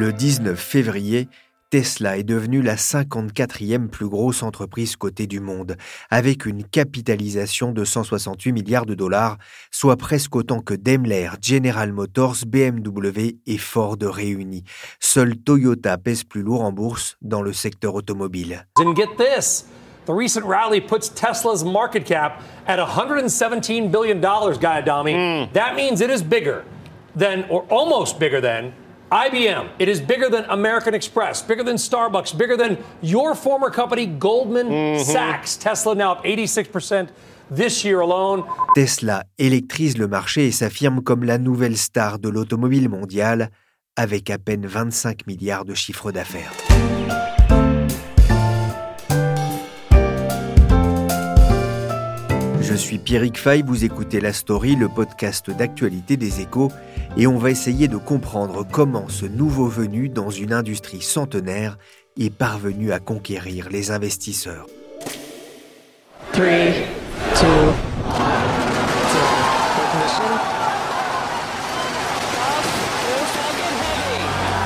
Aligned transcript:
Le 0.00 0.14
19 0.14 0.58
février, 0.58 1.28
Tesla 1.68 2.16
est 2.16 2.22
devenue 2.22 2.62
la 2.62 2.76
54e 2.76 3.88
plus 3.88 4.08
grosse 4.08 4.42
entreprise 4.42 4.96
cotée 4.96 5.26
du 5.26 5.40
monde, 5.40 5.76
avec 6.08 6.46
une 6.46 6.64
capitalisation 6.64 7.72
de 7.72 7.84
168 7.84 8.52
milliards 8.52 8.86
de 8.86 8.94
dollars, 8.94 9.36
soit 9.70 9.98
presque 9.98 10.34
autant 10.34 10.60
que 10.62 10.72
Daimler, 10.72 11.28
General 11.42 11.92
Motors, 11.92 12.36
BMW 12.46 13.40
et 13.46 13.58
Ford 13.58 13.98
réunis. 14.00 14.64
Seul 15.00 15.36
Toyota 15.36 15.98
pèse 15.98 16.24
plus 16.24 16.40
lourd 16.40 16.62
en 16.62 16.72
bourse 16.72 17.18
dans 17.20 17.42
le 17.42 17.52
secteur 17.52 17.94
automobile. 17.94 18.66
And 18.78 18.94
get 18.96 19.18
this. 19.18 19.66
The 20.06 20.14
recent 20.14 20.46
rally 20.46 20.80
puts 20.80 21.10
Tesla's 21.14 21.62
market 21.62 22.06
cap 22.06 22.40
at 22.66 22.78
$117 22.78 23.90
billion, 23.90 24.18
Guy 24.18 24.78
Adami. 24.78 25.50
That 25.52 25.74
means 25.76 26.00
it 26.00 26.08
is 26.08 26.22
bigger 26.22 26.64
than, 27.14 27.44
or 27.50 27.66
almost 27.68 28.18
bigger 28.18 28.40
than, 28.40 28.72
IBM. 29.10 29.70
It 29.80 29.88
is 29.88 30.00
bigger 30.00 30.30
than 30.30 30.44
American 30.50 30.94
Express, 30.94 31.42
bigger 31.42 31.64
than 31.64 31.76
Starbucks, 31.76 32.36
bigger 32.36 32.56
than 32.56 32.78
your 33.02 33.34
former 33.34 33.68
company, 33.68 34.06
Goldman 34.06 35.00
Sachs. 35.00 35.56
Tesla 35.56 35.96
now 35.96 36.12
up 36.12 36.24
86% 36.24 37.08
this 37.50 37.84
year 37.84 37.98
alone. 38.00 38.44
Tesla 38.76 39.24
électrise 39.36 39.98
le 39.98 40.06
marché 40.06 40.46
et 40.46 40.52
s'affirme 40.52 41.02
comme 41.02 41.24
la 41.24 41.38
nouvelle 41.38 41.76
star 41.76 42.20
de 42.20 42.28
l'automobile 42.28 42.88
mondiale, 42.88 43.50
avec 43.96 44.30
à 44.30 44.38
peine 44.38 44.66
25 44.66 45.26
milliards 45.26 45.64
de 45.64 45.74
chiffre 45.74 46.12
d'affaires. 46.12 46.52
Je 52.60 52.76
suis 52.76 52.98
Pierrick 52.98 53.36
Fay, 53.36 53.62
vous 53.62 53.84
écoutez 53.84 54.20
La 54.20 54.32
Story, 54.32 54.76
le 54.76 54.88
podcast 54.88 55.50
d'actualité 55.50 56.16
des 56.16 56.40
échos, 56.40 56.70
et 57.16 57.26
on 57.26 57.38
va 57.38 57.50
essayer 57.50 57.88
de 57.88 57.96
comprendre 57.96 58.66
comment 58.70 59.08
ce 59.08 59.26
nouveau 59.26 59.66
venu 59.66 60.08
dans 60.08 60.30
une 60.30 60.52
industrie 60.52 61.02
centenaire 61.02 61.78
est 62.18 62.34
parvenu 62.34 62.92
à 62.92 62.98
conquérir 62.98 63.68
les 63.70 63.90
investisseurs. 63.90 64.66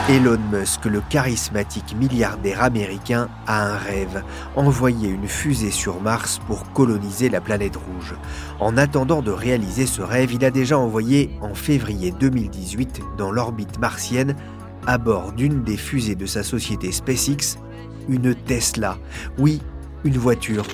Elon 0.07 0.39
Musk, 0.53 0.85
le 0.85 1.01
charismatique 1.09 1.97
milliardaire 1.97 2.63
américain, 2.63 3.31
a 3.47 3.69
un 3.69 3.77
rêve, 3.79 4.23
envoyer 4.55 5.09
une 5.09 5.27
fusée 5.27 5.71
sur 5.71 5.99
Mars 6.03 6.43
pour 6.47 6.71
coloniser 6.75 7.31
la 7.31 7.41
planète 7.41 7.77
rouge. 7.77 8.15
En 8.61 8.77
attendant 8.77 9.23
de 9.23 9.31
réaliser 9.31 9.87
ce 9.87 10.03
rêve, 10.03 10.35
il 10.35 10.45
a 10.45 10.51
déjà 10.51 10.77
envoyé 10.77 11.31
en 11.41 11.55
février 11.55 12.11
2018 12.11 13.01
dans 13.17 13.31
l'orbite 13.31 13.79
martienne, 13.79 14.37
à 14.87 14.99
bord 14.99 15.33
d'une 15.33 15.63
des 15.63 15.79
fusées 15.79 16.17
de 16.17 16.27
sa 16.27 16.43
société 16.43 16.93
SpaceX, 16.93 17.57
une 18.11 18.35
Tesla. 18.35 18.99
Oui, 19.39 19.63
une 20.05 20.19
voiture. 20.19 20.67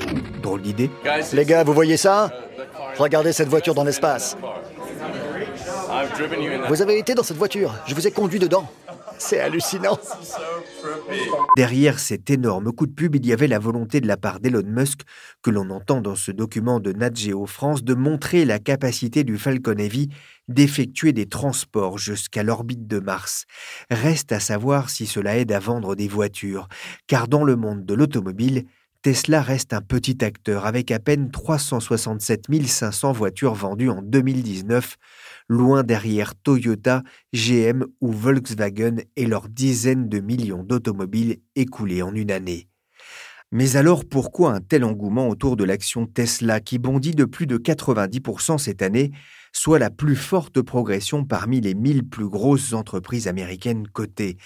Drôle 0.42 0.62
d'idée. 0.62 0.90
Les 1.32 1.44
gars, 1.44 1.62
vous 1.62 1.72
voyez 1.72 1.96
ça? 1.96 2.32
Regardez 2.98 3.32
cette 3.32 3.48
voiture 3.48 3.76
dans 3.76 3.84
l'espace. 3.84 4.36
Vous 6.68 6.82
avez 6.82 6.98
été 6.98 7.14
dans 7.14 7.22
cette 7.22 7.36
voiture, 7.36 7.72
je 7.86 7.94
vous 7.94 8.08
ai 8.08 8.10
conduit 8.10 8.40
dedans. 8.40 8.68
C'est 9.20 9.38
hallucinant. 9.38 9.98
Derrière 11.56 11.98
cet 11.98 12.30
énorme 12.30 12.72
coup 12.72 12.86
de 12.86 12.92
pub, 12.92 13.14
il 13.14 13.26
y 13.26 13.32
avait 13.34 13.46
la 13.46 13.58
volonté 13.58 14.00
de 14.00 14.06
la 14.06 14.16
part 14.16 14.40
d'Elon 14.40 14.64
Musk, 14.64 15.02
que 15.42 15.50
l'on 15.50 15.68
entend 15.70 16.00
dans 16.00 16.16
ce 16.16 16.32
document 16.32 16.80
de 16.80 16.92
Nat 16.92 17.14
Geo 17.14 17.44
France, 17.44 17.84
de 17.84 17.94
montrer 17.94 18.46
la 18.46 18.58
capacité 18.58 19.22
du 19.22 19.36
Falcon 19.36 19.76
Heavy 19.76 20.08
d'effectuer 20.48 21.12
des 21.12 21.26
transports 21.26 21.98
jusqu'à 21.98 22.42
l'orbite 22.42 22.86
de 22.86 22.98
Mars. 22.98 23.44
Reste 23.90 24.32
à 24.32 24.40
savoir 24.40 24.90
si 24.90 25.06
cela 25.06 25.36
aide 25.36 25.52
à 25.52 25.60
vendre 25.60 25.94
des 25.94 26.08
voitures, 26.08 26.68
car 27.06 27.28
dans 27.28 27.44
le 27.44 27.56
monde 27.56 27.84
de 27.84 27.94
l'automobile, 27.94 28.64
Tesla 29.02 29.40
reste 29.40 29.72
un 29.72 29.80
petit 29.80 30.22
acteur 30.22 30.66
avec 30.66 30.90
à 30.90 30.98
peine 30.98 31.30
367 31.30 32.48
500 32.66 33.12
voitures 33.12 33.54
vendues 33.54 33.88
en 33.88 34.02
2019, 34.02 34.96
loin 35.48 35.82
derrière 35.82 36.34
Toyota, 36.34 37.02
GM 37.32 37.86
ou 38.02 38.12
Volkswagen 38.12 38.96
et 39.16 39.24
leurs 39.24 39.48
dizaines 39.48 40.10
de 40.10 40.20
millions 40.20 40.62
d'automobiles 40.62 41.38
écoulées 41.56 42.02
en 42.02 42.14
une 42.14 42.30
année. 42.30 42.68
Mais 43.52 43.76
alors 43.76 44.04
pourquoi 44.04 44.52
un 44.52 44.60
tel 44.60 44.84
engouement 44.84 45.28
autour 45.28 45.56
de 45.56 45.64
l'action 45.64 46.06
Tesla 46.06 46.60
qui 46.60 46.78
bondit 46.78 47.14
de 47.14 47.24
plus 47.24 47.46
de 47.46 47.56
90% 47.56 48.58
cette 48.58 48.82
année, 48.82 49.12
soit 49.52 49.78
la 49.78 49.90
plus 49.90 50.16
forte 50.16 50.62
progression 50.62 51.24
parmi 51.24 51.60
les 51.60 51.74
1000 51.74 52.08
plus 52.08 52.28
grosses 52.28 52.72
entreprises 52.72 53.28
américaines 53.28 53.88
cotées 53.88 54.36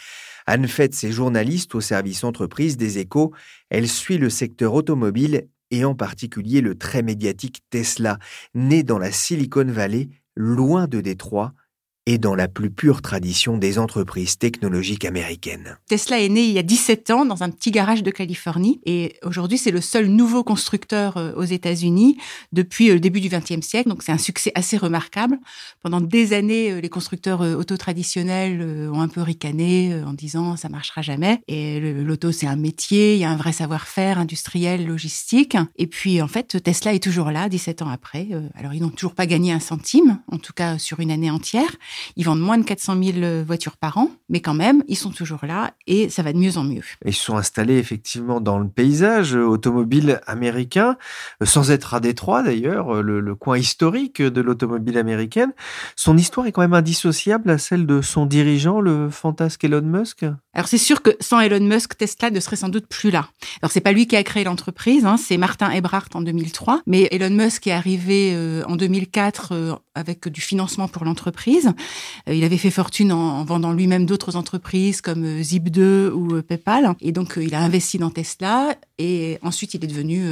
Anne 0.47 0.69
Fetz 0.69 1.04
est 1.04 1.12
journaliste 1.12 1.75
au 1.75 1.81
service 1.81 2.22
entreprise 2.22 2.76
des 2.76 2.98
échos. 2.98 3.32
Elle 3.70 3.88
suit 3.88 4.19
le 4.19 4.28
secteur 4.28 4.75
automobile 4.75 5.48
et 5.70 5.84
en 5.84 5.94
particulier 5.94 6.60
le 6.60 6.75
très 6.76 7.03
médiatique 7.03 7.62
Tesla, 7.70 8.19
né 8.54 8.82
dans 8.82 8.98
la 8.98 9.10
Silicon 9.10 9.65
Valley, 9.65 10.09
loin 10.37 10.87
de 10.87 11.00
Détroit, 11.00 11.54
et 12.06 12.19
dans 12.19 12.34
la 12.34 12.48
plus 12.48 12.70
pure 12.70 13.00
tradition 13.00 13.56
des 13.56 13.78
entreprises 13.78 14.37
technologiques 14.37 15.04
américaines. 15.04 15.78
Tesla 15.88 16.20
est 16.20 16.28
né 16.28 16.42
il 16.42 16.53
y 16.53 16.59
a 16.59 16.62
17 16.62 17.10
ans 17.10 17.25
dans 17.25 17.42
un 17.42 17.50
petit 17.50 17.70
garage 17.70 18.03
de 18.03 18.10
Californie 18.10 18.81
et 18.84 19.16
aujourd'hui 19.22 19.56
c'est 19.56 19.70
le 19.70 19.81
seul 19.81 20.06
nouveau 20.06 20.44
constructeur 20.44 21.16
euh, 21.16 21.32
aux 21.34 21.44
États-Unis 21.44 22.19
depuis 22.53 22.91
euh, 22.91 22.94
le 22.94 23.00
début 23.00 23.20
du 23.20 23.28
XXe 23.28 23.66
siècle. 23.66 23.88
Donc 23.88 24.03
c'est 24.03 24.12
un 24.12 24.19
succès 24.19 24.53
assez 24.54 24.76
remarquable. 24.76 25.38
Pendant 25.82 26.03
des 26.03 26.34
années, 26.34 26.72
euh, 26.72 26.81
les 26.81 26.91
constructeurs 26.91 27.41
auto 27.41 27.76
traditionnels 27.76 28.62
ont 28.92 29.00
un 29.00 29.09
peu 29.09 29.22
ricané 29.22 29.94
en 30.04 30.12
disant 30.12 30.56
ça 30.56 30.69
marchera 30.69 31.00
jamais. 31.00 31.41
Et 31.48 31.81
l'auto 31.81 32.32
c'est 32.32 32.47
un 32.47 32.56
métier, 32.56 33.15
il 33.15 33.21
y 33.21 33.25
a 33.25 33.31
un 33.31 33.36
vrai 33.36 33.53
savoir-faire 33.53 34.19
industriel, 34.19 34.86
logistique. 34.86 35.56
Et 35.76 35.86
puis 35.86 36.21
en 36.21 36.28
fait 36.28 36.62
Tesla 36.62 36.92
est 36.92 37.03
toujours 37.03 37.31
là 37.31 37.48
17 37.48 37.82
ans 37.82 37.88
après. 37.88 38.28
Alors 38.54 38.75
ils 38.75 38.82
n'ont 38.82 38.91
toujours 38.91 39.15
pas 39.15 39.26
gagné 39.26 39.53
un 39.53 39.60
centime, 39.60 40.21
en 40.31 40.38
tout 40.38 40.53
cas 40.53 40.78
sur 40.78 41.00
une 41.00 41.10
année 41.10 41.31
entière. 41.31 41.76
Ils 42.16 42.25
vendent 42.25 42.41
moins 42.41 42.59
de 42.59 42.65
400 42.65 43.03
000 43.03 43.44
voitures 43.44 43.77
par 43.77 43.99
an, 43.99 44.10
mais 44.28 44.41
quand 44.41 44.55
même, 44.55 44.82
ils 44.88 44.97
sont 44.97 45.10
toujours 45.10 45.44
là 45.44 45.72
et 45.87 46.09
ça 46.09 46.22
va 46.22 46.32
de 46.32 46.38
mieux 46.38 46.56
en 46.59 46.65
mieux. 46.65 46.82
Ils 47.05 47.15
sont 47.15 47.37
installés 47.37 47.78
effectivement 47.78 48.41
dans 48.41 48.59
le 48.59 48.69
paysage 48.69 49.34
automobile 49.34 50.21
américain, 50.27 50.97
euh, 51.43 51.47
sans 51.47 51.71
être 51.71 51.94
à 51.94 52.00
Détroit 52.00 52.43
d'ailleurs, 52.43 52.97
euh, 52.97 53.03
le, 53.03 53.34
coin 53.34 53.59
historique 53.59 54.22
de 54.22 54.41
l'automobile 54.41 54.97
américaine. 54.97 55.53
Son 55.97 56.16
histoire 56.16 56.47
est 56.47 56.53
quand 56.53 56.60
même 56.60 56.75
indissociable 56.75 57.50
à 57.50 57.59
celle 57.59 57.87
de 57.87 58.00
son 58.00 58.27
dirigeant, 58.27 58.81
le 58.81 59.10
fantasque 59.10 59.65
Elon 59.65 59.83
Musk? 59.83 60.25
Alors 60.53 60.69
c'est 60.69 60.78
sûr 60.78 61.03
que 61.03 61.10
sans 61.21 61.41
Elon 61.41 61.65
Musk, 61.65 61.97
Tesla 61.97 62.31
ne 62.31 62.38
serait 62.38 62.56
sans 62.56 62.69
doute 62.69 62.87
plus 62.87 63.10
là. 63.10 63.28
Alors 63.60 63.72
c'est 63.72 63.81
pas 63.81 63.93
lui 63.93 64.06
qui 64.06 64.16
a 64.16 64.22
créé 64.22 64.44
l'entreprise, 64.44 65.04
hein, 65.04 65.16
c'est 65.16 65.37
Martin 65.37 65.71
Ebrard 65.71 66.09
en 66.15 66.22
2003, 66.22 66.83
mais 66.87 67.09
Elon 67.10 67.34
Musk 67.34 67.66
est 67.66 67.72
arrivé 67.72 68.33
euh, 68.34 68.62
en 68.66 68.77
2004 68.77 69.81
avec 69.94 70.28
du 70.28 70.41
financement 70.41 70.88
pour 70.88 71.04
l'entreprise. 71.04 71.72
Euh, 72.28 72.34
il 72.34 72.45
avait 72.45 72.59
fait 72.59 72.71
fortune 72.71 73.13
en, 73.13 73.45
vendant 73.45 73.72
lui-même 73.72 74.07
d'autres 74.07 74.36
entreprises 74.36 75.01
comme 75.01 75.25
euh, 75.25 75.41
Zip2 75.41 76.10
ou 76.10 76.36
euh, 76.36 76.42
PayPal. 76.42 76.95
Et 77.01 77.13
donc, 77.13 77.39
il 77.41 77.54
a 77.54 77.60
investi 77.60 77.98
dans 77.98 78.10
Tesla. 78.10 78.77
Et 78.98 79.39
ensuite, 79.42 79.75
il 79.75 79.84
est 79.84 79.89
devenu 79.89 80.22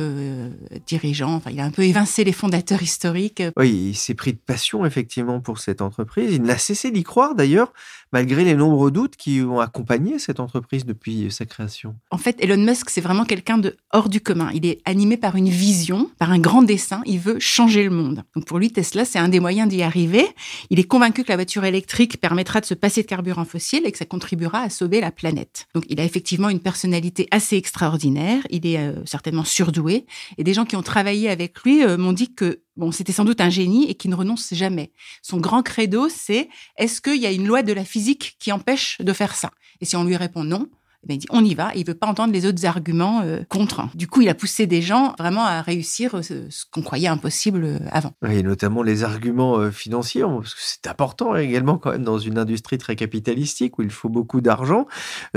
dirigeant. 0.87 1.35
Enfin, 1.35 1.51
il 1.51 1.59
a 1.59 1.65
un 1.65 1.73
peu 1.73 1.83
évincé 1.83 2.23
les 2.23 2.33
fondateurs 2.33 2.81
historiques. 2.81 3.43
Oui, 3.57 3.89
il 3.91 3.97
s'est 3.97 4.15
pris 4.15 4.33
de 4.33 4.39
passion, 4.39 4.87
effectivement, 4.87 5.41
pour 5.41 5.59
cette 5.59 5.83
entreprise. 5.83 6.33
Il 6.33 6.43
n'a 6.43 6.59
cessé 6.59 6.93
d'y 6.93 7.03
croire, 7.03 7.35
d'ailleurs, 7.35 7.73
malgré 8.13 8.45
les 8.45 8.55
nombreux 8.55 8.91
doutes 8.91 9.17
qui 9.17 9.41
ont 9.41 9.61
accompagné 9.61 10.19
cette 10.19 10.41
entreprise 10.41 10.85
depuis 10.85 11.31
sa 11.31 11.47
création. 11.47 11.97
En 12.11 12.19
fait, 12.19 12.37
Elon 12.41 12.63
Musk, 12.63 12.91
c'est 12.91 13.01
vraiment 13.01 13.25
quelqu'un 13.25 13.59
de 13.59 13.77
hors 13.93 14.09
du 14.09 14.21
commun. 14.21 14.51
Il 14.55 14.67
est 14.67 14.81
animé 14.85 15.17
par 15.17 15.37
une 15.37 15.49
vision, 15.49 16.11
par 16.19 16.31
un 16.31 16.39
grand 16.39 16.63
dessin. 16.63 17.03
Il 17.07 17.19
veut 17.19 17.39
changer 17.39 17.85
le 17.85 17.91
monde. 17.91 18.23
Donc, 18.35 18.45
pour 18.47 18.59
lui, 18.59 18.71
Tesla, 18.71 19.05
c'est 19.05 19.19
un 19.19 19.29
des 19.29 19.41
moyens 19.41 19.69
d'y 19.69 19.83
arriver. 19.83 20.27
Il 20.71 20.79
est 20.79 20.85
convaincu 20.85 21.25
que 21.25 21.29
la 21.31 21.37
voiture 21.37 21.65
électrique 21.65 22.21
permettra 22.21 22.61
de 22.61 22.67
se 22.67 22.75
passer 22.75 23.03
de 23.03 23.07
carburant 23.07 23.45
fossile 23.45 23.83
et 23.85 23.93
que 23.93 23.99
ça 23.99 24.05
contribuera 24.05 24.61
à 24.61 24.71
sauver 24.71 25.01
la 25.01 25.11
planète. 25.11 25.67
Donc 25.75 25.85
il 25.89 26.01
a 26.01 26.05
effectivement 26.05 26.49
une 26.49 26.61
personnalité 26.61 27.29
assez 27.31 27.57
extraordinaire, 27.57 28.43
il 28.51 28.67
est 28.67 28.79
euh, 28.79 29.05
certainement 29.05 29.45
surdoué 29.45 30.07
et 30.39 30.45
des 30.45 30.55
gens 30.55 30.65
qui 30.65 30.77
ont 30.77 30.83
travaillé 30.83 31.29
avec 31.29 31.61
lui 31.63 31.85
euh, 31.85 31.97
m'ont 31.97 32.13
dit 32.13 32.35
que 32.35 32.61
bon, 32.77 32.93
c'était 32.93 33.13
sans 33.13 33.25
doute 33.25 33.41
un 33.41 33.51
génie 33.51 33.91
et 33.91 33.95
qu'il 33.95 34.11
ne 34.11 34.17
renonce 34.17 34.53
jamais. 34.55 34.93
Son 35.23 35.39
grand 35.39 35.63
credo, 35.63 36.09
c'est 36.09 36.49
est-ce 36.77 37.01
qu'il 37.01 37.21
y 37.21 37.27
a 37.27 37.33
une 37.33 37.47
loi 37.47 37.63
de 37.63 37.73
la 37.73 37.85
physique 37.85 38.37
qui 38.39 38.53
empêche 38.53 38.99
de 39.01 39.13
faire 39.13 39.35
ça? 39.35 39.51
Et 39.81 39.85
si 39.85 39.97
on 39.97 40.05
lui 40.05 40.17
répond 40.17 40.45
non, 40.45 40.69
ben, 41.05 41.15
il 41.15 41.19
dit 41.19 41.27
on 41.31 41.45
y 41.45 41.55
va. 41.55 41.73
il 41.75 41.85
veut 41.85 41.95
pas 41.95 42.07
entendre 42.07 42.33
les 42.33 42.47
autres 42.47 42.65
arguments 42.65 43.23
euh, 43.23 43.41
contre. 43.49 43.89
Du 43.97 44.07
coup, 44.07 44.21
il 44.21 44.29
a 44.29 44.35
poussé 44.35 44.67
des 44.67 44.83
gens 44.83 45.15
vraiment 45.19 45.45
à 45.45 45.61
réussir 45.61 46.15
euh, 46.15 46.23
ce, 46.23 46.65
qu'on 46.71 46.83
croyait 46.83 47.09
impossible 47.09 47.65
euh, 47.65 47.79
avant. 47.91 48.13
Et 48.29 48.43
notamment 48.45 48.83
les 48.83 49.03
arguments 49.03 49.71
financiers, 49.71 50.23
parce 50.23 50.55
que 50.55 50.61
c'est 50.63 50.87
important 50.87 51.35
également 51.35 51.77
quand 51.77 51.91
même 51.91 52.05
dans 52.05 52.19
une 52.19 52.39
industrie 52.39 52.79
très 52.79 52.95
capitalistique 52.95 53.79
où 53.79 53.83
il 53.83 53.91
faut 53.91 54.09
beaucoup 54.09 54.41
d'argent. 54.41 54.87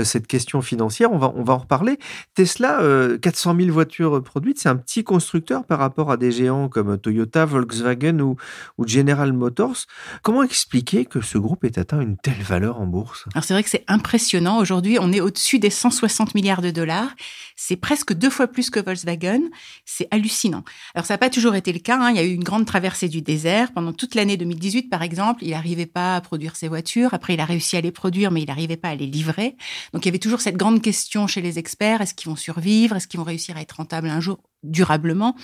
Cette 0.02 0.26
question 0.26 0.62
financière, 0.62 1.12
on 1.12 1.18
va, 1.18 1.32
on 1.34 1.42
va 1.42 1.54
en 1.54 1.58
reparler. 1.58 1.98
Tesla, 2.34 2.80
400 3.20 3.56
000 3.58 3.72
voitures 3.72 4.22
produites, 4.22 4.58
c'est 4.58 4.68
un 4.68 4.76
petit 4.76 5.04
constructeur 5.04 5.64
par 5.64 5.78
rapport 5.78 6.10
à 6.10 6.16
des 6.16 6.30
géants 6.30 6.68
comme 6.68 6.96
Toyota, 6.98 7.44
Volkswagen 7.44 8.20
ou, 8.20 8.36
ou 8.78 8.86
General 8.86 9.32
Motors. 9.32 9.86
Comment 10.22 10.42
expliquer 10.42 11.04
que 11.04 11.20
ce 11.20 11.38
groupe 11.38 11.64
ait 11.64 11.78
atteint 11.78 12.00
une 12.00 12.16
telle 12.16 12.42
valeur 12.42 12.80
en 12.80 12.86
bourse? 12.86 13.24
Alors 13.34 13.44
c'est 13.44 13.54
vrai 13.54 13.62
que 13.62 13.70
c'est 13.70 13.84
impressionnant. 13.88 14.58
Aujourd'hui, 14.58 14.98
on 15.00 15.12
est 15.12 15.20
au-dessus 15.20 15.55
des 15.58 15.70
160 15.70 16.34
milliards 16.34 16.62
de 16.62 16.70
dollars. 16.70 17.10
C'est 17.56 17.76
presque 17.76 18.12
deux 18.12 18.30
fois 18.30 18.46
plus 18.46 18.70
que 18.70 18.80
Volkswagen. 18.80 19.40
C'est 19.84 20.08
hallucinant. 20.10 20.64
Alors, 20.94 21.06
ça 21.06 21.14
n'a 21.14 21.18
pas 21.18 21.30
toujours 21.30 21.54
été 21.54 21.72
le 21.72 21.78
cas. 21.78 21.98
Hein. 21.98 22.10
Il 22.10 22.16
y 22.16 22.20
a 22.20 22.24
eu 22.24 22.32
une 22.32 22.44
grande 22.44 22.66
traversée 22.66 23.08
du 23.08 23.22
désert. 23.22 23.72
Pendant 23.72 23.92
toute 23.92 24.14
l'année 24.14 24.36
2018, 24.36 24.90
par 24.90 25.02
exemple, 25.02 25.44
il 25.44 25.50
n'arrivait 25.50 25.86
pas 25.86 26.16
à 26.16 26.20
produire 26.20 26.56
ses 26.56 26.68
voitures. 26.68 27.14
Après, 27.14 27.34
il 27.34 27.40
a 27.40 27.44
réussi 27.44 27.76
à 27.76 27.80
les 27.80 27.92
produire, 27.92 28.30
mais 28.30 28.42
il 28.42 28.46
n'arrivait 28.46 28.76
pas 28.76 28.90
à 28.90 28.94
les 28.94 29.06
livrer. 29.06 29.56
Donc, 29.92 30.04
il 30.04 30.06
y 30.06 30.10
avait 30.10 30.18
toujours 30.18 30.40
cette 30.40 30.56
grande 30.56 30.82
question 30.82 31.26
chez 31.26 31.40
les 31.40 31.58
experts. 31.58 32.00
Est-ce 32.00 32.14
qu'ils 32.14 32.28
vont 32.28 32.36
survivre? 32.36 32.96
Est-ce 32.96 33.08
qu'ils 33.08 33.18
vont 33.18 33.24
réussir 33.24 33.56
à 33.56 33.60
être 33.60 33.76
rentables 33.76 34.08
un 34.08 34.20
jour 34.20 34.38
durablement? 34.62 35.36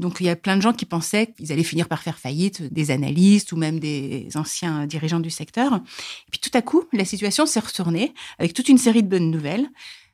Donc 0.00 0.16
il 0.20 0.26
y 0.26 0.28
a 0.28 0.36
plein 0.36 0.56
de 0.56 0.62
gens 0.62 0.72
qui 0.72 0.86
pensaient 0.86 1.28
qu'ils 1.28 1.52
allaient 1.52 1.62
finir 1.62 1.88
par 1.88 2.02
faire 2.02 2.18
faillite, 2.18 2.72
des 2.72 2.90
analystes 2.90 3.52
ou 3.52 3.56
même 3.56 3.78
des 3.78 4.28
anciens 4.34 4.86
dirigeants 4.86 5.20
du 5.20 5.30
secteur. 5.30 5.74
Et 5.74 6.30
puis 6.30 6.40
tout 6.40 6.50
à 6.54 6.62
coup, 6.62 6.84
la 6.92 7.04
situation 7.04 7.46
s'est 7.46 7.60
retournée 7.60 8.14
avec 8.38 8.54
toute 8.54 8.68
une 8.68 8.78
série 8.78 9.02
de 9.02 9.08
bonnes 9.08 9.30
nouvelles. 9.30 9.68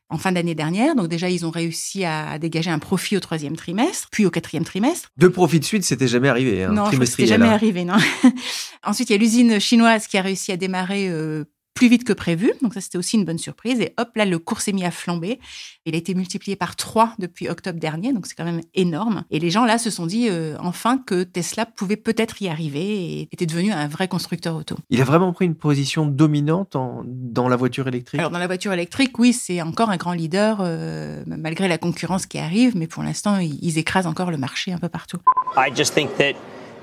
En 0.09 0.19
fin 0.19 0.31
d'année 0.31 0.55
dernière, 0.55 0.95
donc 0.95 1.09
déjà 1.09 1.29
ils 1.31 1.45
ont 1.45 1.51
réussi 1.51 2.05
à 2.05 2.39
dégager 2.39 2.71
un 2.71 2.79
profit 2.79 3.17
au 3.17 3.21
troisième 3.21 3.57
trimestre, 3.57 4.07
puis 4.13 4.25
au 4.25 4.31
quatrième 4.31 4.65
trimestre. 4.65 5.09
Deux 5.17 5.31
profits 5.31 5.59
de 5.59 5.65
suite, 5.65 5.83
c'était 5.83 6.07
jamais 6.07 6.29
arrivé. 6.29 6.63
Hein, 6.63 6.71
non, 6.71 6.89
c'était 7.05 7.27
jamais 7.27 7.49
arrivé, 7.49 7.85
non. 7.85 7.97
Ensuite, 8.85 9.11
il 9.11 9.15
y 9.15 9.17
a 9.17 9.19
l'usine 9.19 9.59
chinoise 9.59 10.07
qui 10.07 10.17
a 10.17 10.23
réussi 10.23 10.53
à 10.53 10.57
démarrer 10.57 11.09
euh, 11.09 11.45
plus 11.77 11.89
vite 11.89 12.03
que 12.03 12.13
prévu. 12.13 12.53
Donc 12.63 12.75
ça, 12.75 12.81
c'était 12.81 12.99
aussi 12.99 13.17
une 13.17 13.25
bonne 13.25 13.39
surprise. 13.39 13.81
Et 13.81 13.93
hop, 13.99 14.09
là, 14.17 14.25
le 14.25 14.39
cours 14.41 14.61
s'est 14.61 14.73
mis 14.73 14.85
à 14.85 14.91
flamber. 14.91 15.39
Il 15.85 15.95
a 15.95 15.99
été 15.99 16.15
multiplié 16.15 16.57
par 16.57 16.75
trois 16.75 17.15
depuis 17.21 17.49
octobre 17.49 17.79
dernier. 17.79 18.13
Donc 18.13 18.27
c'est 18.27 18.35
quand 18.35 18.45
même 18.45 18.63
énorme. 18.75 19.25
Et 19.31 19.39
les 19.39 19.51
gens, 19.51 19.65
là, 19.65 19.79
se 19.79 19.91
sont 19.91 20.07
dit 20.07 20.29
euh, 20.29 20.57
enfin 20.59 20.99
que 20.99 21.23
Tesla 21.23 21.67
pouvait 21.67 21.97
peut-être 21.97 22.41
y 22.43 22.49
arriver 22.49 23.21
et 23.21 23.29
était 23.31 23.47
devenu 23.47 23.73
un 23.73 23.87
vrai 23.87 24.09
constructeur 24.09 24.57
auto. 24.57 24.75
Il 24.91 25.01
a 25.01 25.05
vraiment 25.05 25.33
pris 25.33 25.45
une 25.45 25.55
position 25.55 26.07
dominante 26.07 26.77
dans 27.05 27.49
la 27.49 27.57
voiture 27.57 27.87
électrique? 27.87 28.19
Alors 28.19 28.31
dans 28.31 28.39
la 28.39 28.47
voiture 28.47 28.73
électrique, 28.73 29.19
oui, 29.19 29.33
c'est 29.33 29.61
encore 29.61 29.91
un 29.91 29.97
grand 29.99 30.13
leader, 30.13 30.59
euh, 30.61 31.23
malgré 31.27 31.69
la 31.69 31.79
concurrence 31.79 32.27
qui 32.27 32.39
arrive. 32.39 32.77
Mais 32.77 32.87
pour 32.87 33.03
l'instant, 33.03 33.39
ils, 33.39 33.79
écrasent 33.79 34.07
encore 34.07 34.31
le 34.31 34.39
marché 34.39 34.73
un 34.73 34.79
peu 34.79 34.89
partout. 34.89 35.19
I 35.57 35.71
just 35.75 35.93
think 35.93 36.17
that 36.17 36.33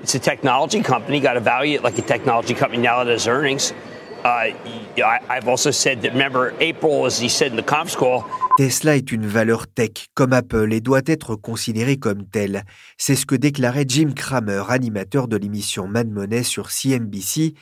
it's 0.02 0.14
a 0.14 0.20
technology 0.20 0.80
company. 0.80 1.20
Got 1.20 1.34
to 1.34 1.40
value 1.40 1.74
it 1.74 1.82
like 1.82 1.98
a 1.98 2.02
technology 2.02 2.54
company 2.54 2.78
now 2.78 3.04
that 3.04 3.08
has 3.08 3.26
earnings. 3.26 3.74
Tesla 8.56 8.96
est 8.96 9.12
une 9.12 9.26
valeur 9.26 9.66
tech 9.66 9.90
comme 10.14 10.32
Apple 10.32 10.72
et 10.72 10.80
doit 10.80 11.02
être 11.04 11.36
considérée 11.36 11.98
comme 11.98 12.26
telle. 12.26 12.64
C'est 12.96 13.16
ce 13.16 13.26
que 13.26 13.34
déclarait 13.34 13.84
Jim 13.86 14.12
Cramer, 14.16 14.62
animateur 14.70 15.28
de 15.28 15.36
l'émission 15.36 15.86
Mad 15.86 16.08
Money 16.10 16.42
sur 16.42 16.70
CNBC. 16.70 17.52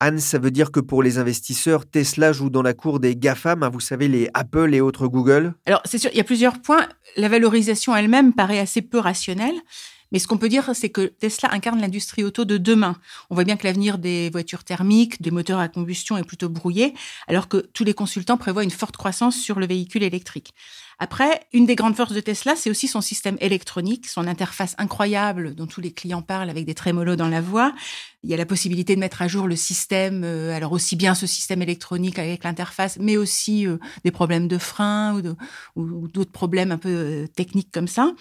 Anne, 0.00 0.18
ça 0.18 0.38
veut 0.38 0.50
dire 0.50 0.72
que 0.72 0.80
pour 0.80 1.02
les 1.02 1.16
investisseurs, 1.16 1.86
Tesla 1.86 2.32
joue 2.32 2.50
dans 2.50 2.60
la 2.60 2.74
cour 2.74 3.00
des 3.00 3.16
GAFAM, 3.16 3.62
hein, 3.62 3.70
vous 3.70 3.80
savez, 3.80 4.06
les 4.06 4.28
Apple 4.34 4.74
et 4.74 4.82
autres 4.82 5.06
Google? 5.06 5.54
Alors, 5.64 5.80
c'est 5.86 5.96
sûr, 5.96 6.10
il 6.12 6.18
y 6.18 6.20
a 6.20 6.24
plusieurs 6.24 6.60
points. 6.60 6.86
La 7.16 7.28
valorisation 7.28 7.96
elle-même 7.96 8.34
paraît 8.34 8.58
assez 8.58 8.82
peu 8.82 8.98
rationnelle. 8.98 9.54
Mais 10.14 10.20
ce 10.20 10.28
qu'on 10.28 10.38
peut 10.38 10.48
dire, 10.48 10.70
c'est 10.74 10.90
que 10.90 11.06
Tesla 11.06 11.52
incarne 11.52 11.80
l'industrie 11.80 12.22
auto 12.22 12.44
de 12.44 12.56
demain. 12.56 12.94
On 13.30 13.34
voit 13.34 13.42
bien 13.42 13.56
que 13.56 13.66
l'avenir 13.66 13.98
des 13.98 14.30
voitures 14.30 14.62
thermiques, 14.62 15.20
des 15.20 15.32
moteurs 15.32 15.58
à 15.58 15.66
combustion 15.66 16.16
est 16.16 16.22
plutôt 16.22 16.48
brouillé, 16.48 16.94
alors 17.26 17.48
que 17.48 17.56
tous 17.56 17.82
les 17.82 17.94
consultants 17.94 18.36
prévoient 18.36 18.62
une 18.62 18.70
forte 18.70 18.96
croissance 18.96 19.34
sur 19.34 19.58
le 19.58 19.66
véhicule 19.66 20.04
électrique. 20.04 20.54
Après, 20.98 21.40
une 21.52 21.66
des 21.66 21.74
grandes 21.74 21.96
forces 21.96 22.12
de 22.12 22.20
Tesla, 22.20 22.54
c'est 22.56 22.70
aussi 22.70 22.88
son 22.88 23.00
système 23.00 23.36
électronique, 23.40 24.06
son 24.06 24.26
interface 24.26 24.74
incroyable 24.78 25.54
dont 25.54 25.66
tous 25.66 25.80
les 25.80 25.92
clients 25.92 26.22
parlent 26.22 26.50
avec 26.50 26.64
des 26.64 26.74
trémolos 26.74 27.16
dans 27.16 27.28
la 27.28 27.40
voix. 27.40 27.72
Il 28.22 28.30
y 28.30 28.34
a 28.34 28.38
la 28.38 28.46
possibilité 28.46 28.94
de 28.94 29.00
mettre 29.00 29.20
à 29.20 29.28
jour 29.28 29.46
le 29.46 29.54
système, 29.54 30.22
euh, 30.24 30.56
alors 30.56 30.72
aussi 30.72 30.96
bien 30.96 31.14
ce 31.14 31.26
système 31.26 31.60
électronique 31.60 32.18
avec 32.18 32.42
l'interface, 32.44 32.96
mais 32.98 33.18
aussi 33.18 33.66
euh, 33.66 33.76
des 34.02 34.10
problèmes 34.10 34.48
de 34.48 34.56
frein 34.56 35.20
ou, 35.76 36.08
d'autres 36.08 36.32
problèmes 36.32 36.72
un 36.72 36.78
peu 36.78 36.88
euh, 36.88 37.26
techniques 37.26 37.70
comme 37.70 37.86
ça. 37.86 38.12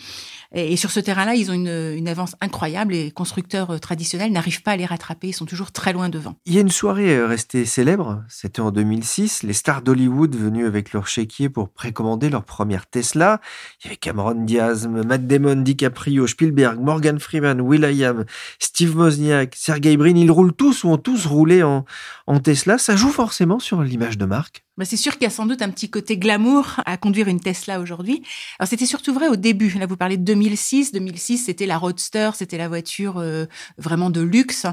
Et, 0.54 0.76
sur 0.76 0.92
ce 0.92 1.00
terrain-là, 1.00 1.36
ils 1.36 1.52
ont 1.52 1.54
une, 1.54 2.08
avance 2.08 2.36
incroyable 2.42 2.92
les 2.92 3.12
constructeurs 3.12 3.80
traditionnels 3.80 4.32
n'arrivent 4.34 4.62
pas 4.62 4.72
à 4.72 4.76
les 4.76 4.86
rattraper, 4.86 5.30
ils 5.30 5.34
sont 5.34 5.46
toujours 5.46 5.72
très 5.72 5.94
loin 5.94 6.10
devant. 6.10 6.36
Il 6.46 6.54
y 6.54 6.58
a 6.58 6.62
une 6.62 6.70
soirée 6.70 7.24
restée 7.24 7.66
célèbre, 7.66 8.24
c'était 8.28 8.60
en 8.60 8.72
2006, 8.72 9.44
les 9.44 9.54
stars 9.54 9.82
d'Hollywood 9.82 10.36
venus 10.36 10.68
avec 10.68 10.92
leur 10.92 11.08
chéquier 11.08 11.48
pour 11.48 11.70
précommander 11.70 12.30
leur 12.30 12.44
première 12.64 12.88
Tesla. 12.88 13.42
Il 13.82 13.84
y 13.84 13.88
avait 13.90 13.98
Cameron 13.98 14.36
Diaz, 14.36 14.88
Matt 14.88 15.28
Damon, 15.28 15.58
DiCaprio, 15.58 16.28
Spielberg, 16.28 16.80
Morgan 16.80 17.20
Freeman, 17.20 17.60
Will.i.am, 17.60 18.24
Steve 18.58 18.96
Wozniak, 18.96 19.54
Sergey 19.54 19.98
Brin. 19.98 20.16
Ils 20.16 20.32
roulent 20.32 20.54
tous 20.54 20.86
ou 20.86 20.90
ont 20.90 20.98
tous 20.98 21.26
roulé 21.26 21.62
en, 21.62 21.84
en 22.26 22.40
Tesla. 22.40 22.78
Ça 22.78 22.96
joue 22.96 23.10
forcément 23.10 23.60
sur 23.60 23.82
l'image 23.82 24.18
de 24.18 24.24
marque. 24.24 24.64
Bah, 24.76 24.86
c'est 24.86 24.98
sûr 24.98 25.14
qu'il 25.14 25.24
y 25.24 25.28
a 25.28 25.30
sans 25.30 25.46
doute 25.46 25.62
un 25.62 25.70
petit 25.70 25.90
côté 25.90 26.18
glamour 26.18 26.82
à 26.86 26.98
conduire 26.98 27.28
une 27.28 27.40
Tesla 27.40 27.80
aujourd'hui. 27.80 28.24
Alors 28.58 28.68
c'était 28.68 28.88
surtout 28.88 29.14
vrai 29.14 29.28
au 29.28 29.36
début. 29.36 29.70
Là, 29.78 29.86
vous 29.86 29.98
parlez 29.98 30.18
de 30.18 30.24
2006. 30.24 30.92
2006, 30.94 31.46
c'était 31.46 31.68
la 31.68 31.78
Roadster, 31.78 32.32
c'était 32.34 32.58
la 32.58 32.68
voiture 32.68 33.20
euh, 33.20 33.46
vraiment 33.78 34.10
de 34.10 34.22
luxe. 34.22 34.66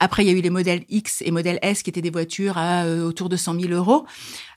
Après, 0.00 0.24
il 0.24 0.28
y 0.28 0.34
a 0.34 0.36
eu 0.36 0.40
les 0.40 0.50
modèles 0.50 0.84
X 0.88 1.22
et 1.24 1.30
modèles 1.30 1.58
S 1.62 1.82
qui 1.82 1.90
étaient 1.90 2.02
des 2.02 2.10
voitures 2.10 2.56
à 2.56 2.84
euh, 2.84 3.06
autour 3.06 3.28
de 3.28 3.36
100 3.36 3.60
000 3.60 3.72
euros. 3.72 4.06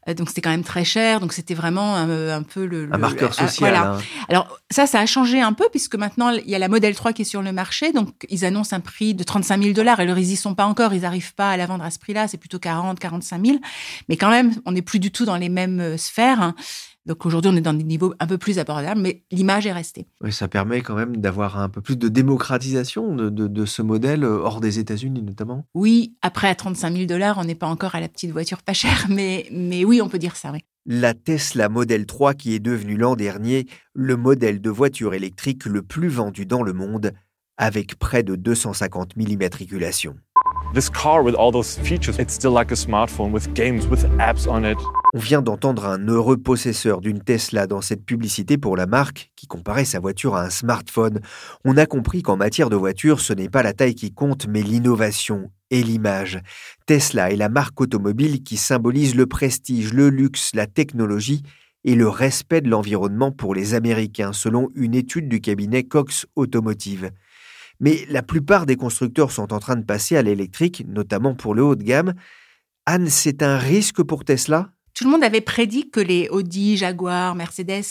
Euh, 0.08 0.14
donc 0.14 0.30
c'était 0.30 0.42
quand 0.42 0.50
même 0.50 0.64
très 0.64 0.86
cher. 0.86 1.20
Donc 1.20 1.34
c'était 1.34 1.54
vraiment 1.54 1.96
un, 1.96 2.44
peu 2.44 2.66
le, 2.66 2.90
un 2.92 2.98
marqueur 2.98 3.34
social. 3.34 3.50
voilà. 3.60 3.94
Hein. 3.94 4.02
Alors 4.30 4.60
ça, 4.72 4.88
ça 4.88 5.00
a 5.00 5.06
changé 5.06 5.42
un 5.42 5.54
peu 5.54 5.68
puisque 5.70 5.96
maintenant 5.96 6.30
il 6.30 6.50
y 6.50 6.56
a 6.56 6.60
la 6.60 6.68
modèle 6.68 6.96
3 6.96 7.14
qui 7.14 7.24
est 7.24 7.26
sur 7.26 7.42
le 7.42 7.52
marché. 7.52 7.92
Donc 7.92 8.26
ils 8.30 8.46
annoncent 8.46 8.76
un 8.76 8.80
prix 8.80 9.14
de 9.14 9.24
35 9.24 9.62
000 9.62 9.74
dollars. 9.74 10.00
Alors 10.00 10.18
ils 10.18 10.32
y 10.32 10.36
sont 10.36 10.56
pas 10.56 10.66
encore. 10.66 10.94
Ils 10.94 11.02
n'arrivent 11.02 11.36
pas 11.36 11.52
à 11.52 11.58
la 11.58 11.66
vendre 11.66 11.84
à 11.84 11.92
ce 11.92 12.00
prix-là. 12.00 12.28
C'est 12.28 12.38
plutôt 12.38 12.60
40, 12.60 13.00
45 13.00 13.46
000. 13.46 13.58
Mais 14.10 14.18
quand 14.18 14.30
même, 14.30 14.54
on 14.66 14.75
est 14.75 14.82
plus 14.86 15.00
du 15.00 15.12
tout 15.12 15.25
dans 15.25 15.38
les 15.38 15.50
mêmes 15.50 15.80
euh, 15.80 15.98
sphères. 15.98 16.42
Hein. 16.42 16.56
Donc 17.06 17.25
aujourd'hui, 17.25 17.51
on 17.54 17.56
est 17.56 17.62
dans 17.62 17.74
des 17.74 17.84
niveaux 17.84 18.15
un 18.20 18.25
peu 18.25 18.38
plus 18.38 18.58
abordables, 18.58 19.00
mais 19.00 19.24
l'image 19.32 19.68
est 19.68 19.72
restée. 19.72 20.08
Oui, 20.22 20.34
ça 20.34 20.48
permet 20.48 20.82
quand 20.82 20.96
même 20.96 21.18
d'avoir 21.18 21.60
un 21.60 21.70
peu 21.70 21.82
plus 21.82 21.98
de 21.98 22.08
démocratisation 22.08 23.15
de, 23.15 23.65
ce 23.65 23.82
modèle 23.82 24.24
euh, 24.24 24.39
hors 24.39 24.60
des 24.60 24.80
États-Unis 24.80 25.22
notamment. 25.22 25.68
Oui, 25.75 26.15
après 26.22 26.48
à 26.48 26.56
35 26.56 26.94
000 26.94 27.06
dollars, 27.06 27.38
on 27.38 27.44
n'est 27.44 27.56
pas 27.56 27.68
encore 27.68 27.96
à 27.96 28.00
la 28.00 28.10
petite 28.10 28.32
voiture 28.32 28.63
pas 28.63 28.74
chère, 28.74 29.06
mais, 29.10 29.48
mais 29.51 29.86
oui, 29.86 30.01
on 30.01 30.10
peut 30.10 30.20
dire 30.20 30.36
ça, 30.36 30.51
oui. 30.51 30.60
La 30.88 31.13
Tesla 31.15 31.68
Model 31.68 32.06
3 32.06 32.36
qui 32.36 32.54
est 32.54 32.60
devenue 32.60 32.96
l'an 32.96 33.15
dernier 33.15 33.65
le 33.94 34.18
modèle 34.18 34.62
de 34.62 34.70
voiture 34.70 35.15
électrique 35.15 35.65
le 35.65 35.82
plus 35.82 36.10
vendu 36.10 36.46
dans 36.46 36.62
le 36.62 36.74
monde, 36.74 37.12
avec 37.58 37.96
près 37.98 38.22
de 38.24 38.36
250 38.36 39.13
000 39.18 39.30
immatriculations. 39.30 40.15
This 40.75 40.89
car 40.89 41.24
with 41.24 41.36
all 41.36 41.53
those 41.53 41.79
features, 41.79 42.20
it's 42.20 42.34
still 42.34 42.51
like 42.51 42.70
a 42.70 42.75
smartphone 42.75 43.32
with 43.32 43.53
games, 43.53 43.88
with 43.88 44.03
apps 44.20 44.46
on 44.46 44.65
it. 44.65 44.77
On 45.13 45.20
vient 45.20 45.41
d'entendre 45.41 45.86
un 45.86 46.05
heureux 46.10 46.36
possesseur 46.36 47.00
d'une 47.00 47.22
Tesla 47.22 47.65
dans 47.65 47.79
cette 47.79 48.03
publicité 48.03 48.58
pour 48.58 48.75
la 48.75 48.86
marque 48.86 49.32
qui 49.38 49.48
comparait 49.48 49.86
sa 49.86 50.01
voiture 50.01 50.36
à 50.36 50.44
un 50.44 50.50
smartphone. 50.50 51.22
On 51.63 51.77
a 51.77 51.86
compris 51.86 52.24
qu'en 52.24 52.36
matière 52.36 52.70
de 52.70 52.75
voiture, 52.75 53.22
ce 53.22 53.32
n'est 53.32 53.48
pas 53.48 53.63
la 53.63 53.72
taille 53.72 53.96
qui 53.96 54.12
compte, 54.12 54.48
mais 54.50 54.63
l'innovation 54.63 55.50
et 55.72 55.82
l'image. 55.82 56.41
Tesla 56.88 57.32
est 57.32 57.38
la 57.38 57.48
marque 57.48 57.79
automobile 57.79 58.44
qui 58.44 58.58
symbolise 58.58 59.15
le 59.15 59.27
prestige, 59.27 59.94
le 59.94 60.10
luxe, 60.10 60.51
la 60.53 60.67
technologie 60.67 61.44
et 61.86 61.96
le 61.96 62.10
respect 62.10 62.60
de 62.60 62.70
l'environnement 62.70 63.32
pour 63.32 63.55
les 63.55 63.75
Américains, 63.75 64.34
selon 64.34 64.67
une 64.75 64.94
étude 64.94 65.29
du 65.29 65.39
cabinet 65.39 65.84
Cox 65.84 66.25
Automotive. 66.36 67.12
Mais 67.79 68.05
la 68.10 68.22
plupart 68.22 68.65
des 68.65 68.75
constructeurs 68.75 69.32
sont 69.32 69.53
en 69.53 69.60
train 69.60 69.75
de 69.75 69.86
passer 69.86 70.15
à 70.17 70.22
l'électrique, 70.22 70.84
notamment 70.88 71.36
pour 71.36 71.53
le 71.55 71.63
haut 71.63 71.75
de 71.75 71.84
gamme. 71.84 72.13
Anne, 72.86 73.10
c'est 73.10 73.44
un 73.44 73.58
risque 73.58 74.03
pour 74.03 74.24
Tesla? 74.24 74.72
Tout 74.94 75.03
le 75.03 75.10
monde 75.10 75.24
avait 75.24 75.41
prédit 75.41 75.89
que 75.89 76.00
les 76.00 76.29
Audi, 76.29 76.77
Jaguar, 76.77 77.36
Mercedes 77.36 77.84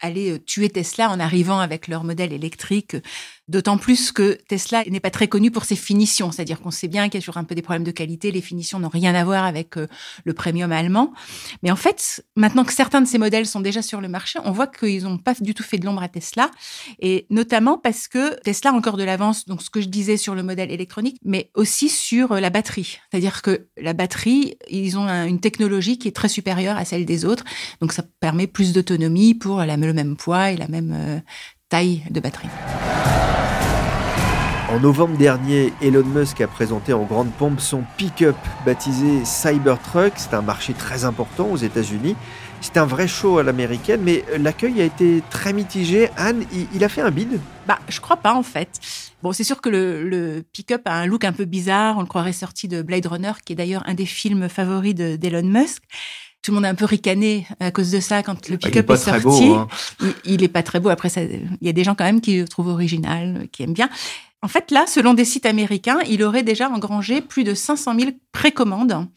allaient 0.00 0.32
euh, 0.32 0.38
tuer 0.38 0.70
Tesla 0.70 1.10
en 1.10 1.20
arrivant 1.20 1.58
avec 1.58 1.88
leur 1.88 2.04
modèle 2.04 2.32
électrique 2.32 2.96
D'autant 3.48 3.78
plus 3.78 4.10
que 4.10 4.38
Tesla 4.48 4.82
n'est 4.88 4.98
pas 4.98 5.10
très 5.10 5.28
connu 5.28 5.52
pour 5.52 5.64
ses 5.64 5.76
finitions, 5.76 6.32
c'est-à-dire 6.32 6.60
qu'on 6.60 6.72
sait 6.72 6.88
bien 6.88 7.04
qu'il 7.08 7.14
y 7.14 7.18
a 7.18 7.20
toujours 7.20 7.36
un 7.36 7.44
peu 7.44 7.54
des 7.54 7.62
problèmes 7.62 7.84
de 7.84 7.92
qualité, 7.92 8.32
les 8.32 8.40
finitions 8.40 8.80
n'ont 8.80 8.88
rien 8.88 9.14
à 9.14 9.24
voir 9.24 9.44
avec 9.44 9.76
euh, 9.76 9.86
le 10.24 10.34
premium 10.34 10.72
allemand. 10.72 11.12
Mais 11.62 11.70
en 11.70 11.76
fait, 11.76 12.24
maintenant 12.34 12.64
que 12.64 12.72
certains 12.72 13.00
de 13.00 13.06
ces 13.06 13.18
modèles 13.18 13.46
sont 13.46 13.60
déjà 13.60 13.82
sur 13.82 14.00
le 14.00 14.08
marché, 14.08 14.40
on 14.44 14.50
voit 14.50 14.66
qu'ils 14.66 15.04
n'ont 15.04 15.18
pas 15.18 15.34
du 15.40 15.54
tout 15.54 15.62
fait 15.62 15.78
de 15.78 15.86
l'ombre 15.86 16.02
à 16.02 16.08
Tesla, 16.08 16.50
et 16.98 17.26
notamment 17.30 17.78
parce 17.78 18.08
que 18.08 18.34
Tesla 18.42 18.72
a 18.72 18.74
encore 18.74 18.96
de 18.96 19.04
l'avance, 19.04 19.46
donc 19.46 19.62
ce 19.62 19.70
que 19.70 19.80
je 19.80 19.86
disais 19.86 20.16
sur 20.16 20.34
le 20.34 20.42
modèle 20.42 20.72
électronique, 20.72 21.20
mais 21.24 21.50
aussi 21.54 21.88
sur 21.88 22.32
euh, 22.32 22.40
la 22.40 22.50
batterie. 22.50 22.98
C'est-à-dire 23.10 23.42
que 23.42 23.68
la 23.76 23.92
batterie, 23.92 24.56
ils 24.68 24.98
ont 24.98 25.06
une 25.06 25.38
technologie 25.38 25.98
qui 25.98 26.08
est 26.08 26.16
très 26.16 26.28
supérieure 26.28 26.76
à 26.76 26.84
celle 26.84 27.04
des 27.04 27.24
autres, 27.24 27.44
donc 27.80 27.92
ça 27.92 28.02
permet 28.18 28.48
plus 28.48 28.72
d'autonomie 28.72 29.34
pour 29.34 29.60
le 29.60 29.92
même 29.92 30.16
poids 30.16 30.50
et 30.50 30.56
la 30.56 30.66
même 30.66 30.92
euh, 30.92 31.20
taille 31.68 32.02
de 32.10 32.20
batterie. 32.20 32.48
En 34.68 34.80
novembre 34.80 35.16
dernier, 35.16 35.72
Elon 35.80 36.04
Musk 36.04 36.40
a 36.40 36.48
présenté 36.48 36.92
en 36.92 37.04
grande 37.04 37.30
pompe 37.32 37.60
son 37.60 37.84
pick-up 37.96 38.36
baptisé 38.64 39.24
Cybertruck. 39.24 40.12
C'est 40.16 40.34
un 40.34 40.42
marché 40.42 40.74
très 40.74 41.04
important 41.04 41.46
aux 41.46 41.56
États-Unis. 41.56 42.16
C'est 42.60 42.76
un 42.76 42.84
vrai 42.84 43.06
show 43.06 43.38
à 43.38 43.44
l'américaine, 43.44 44.00
mais 44.02 44.24
l'accueil 44.38 44.80
a 44.80 44.84
été 44.84 45.22
très 45.30 45.52
mitigé. 45.52 46.10
Anne, 46.16 46.44
il, 46.74 46.82
a 46.82 46.88
fait 46.88 47.00
un 47.00 47.12
bid 47.12 47.38
Bah, 47.66 47.78
je 47.88 48.00
crois 48.00 48.16
pas 48.16 48.34
en 48.34 48.42
fait. 48.42 48.80
Bon, 49.22 49.32
c'est 49.32 49.44
sûr 49.44 49.60
que 49.60 49.68
le, 49.68 50.44
pick-up 50.52 50.82
a 50.84 50.94
un 50.94 51.06
look 51.06 51.24
un 51.24 51.32
peu 51.32 51.44
bizarre. 51.44 51.96
On 51.98 52.00
le 52.00 52.06
croirait 52.06 52.32
sorti 52.32 52.66
de 52.66 52.82
Blade 52.82 53.06
Runner, 53.06 53.32
qui 53.44 53.52
est 53.52 53.56
d'ailleurs 53.56 53.84
un 53.86 53.94
des 53.94 54.06
films 54.06 54.48
favoris 54.48 54.94
d'Elon 54.94 55.46
Musk 55.46 55.82
tout 56.42 56.52
le 56.52 56.56
monde 56.56 56.64
a 56.64 56.68
un 56.68 56.74
peu 56.74 56.84
ricané 56.84 57.46
à 57.58 57.70
cause 57.70 57.90
de 57.90 58.00
ça 58.00 58.22
quand 58.22 58.48
le 58.48 58.54
ah, 58.54 58.66
pick-up 58.66 58.90
est, 58.90 58.96
sorti. 58.96 59.48
Hein. 59.48 59.68
il, 60.24 60.42
est 60.44 60.48
pas 60.48 60.62
très 60.62 60.78
beau. 60.78 60.90
Après, 60.90 61.08
il 61.08 61.66
y 61.66 61.68
a 61.68 61.72
des 61.72 61.82
gens 61.82 61.94
quand 61.94 62.04
même 62.04 62.20
qui 62.20 62.38
le 62.38 62.48
trouvent 62.48 62.68
original, 62.68 63.48
qui 63.50 63.64
aiment 63.64 63.72
bien. 63.72 63.88
En 64.42 64.48
fait, 64.48 64.70
là, 64.70 64.86
selon 64.86 65.14
des 65.14 65.24
sites 65.24 65.46
américains, 65.46 65.98
il 66.08 66.22
aurait 66.22 66.44
déjà 66.44 66.68
engrangé 66.70 67.20
plus 67.20 67.42
de 67.42 67.54
500 67.54 67.98
000 67.98 68.10
précommandes. 68.32 69.08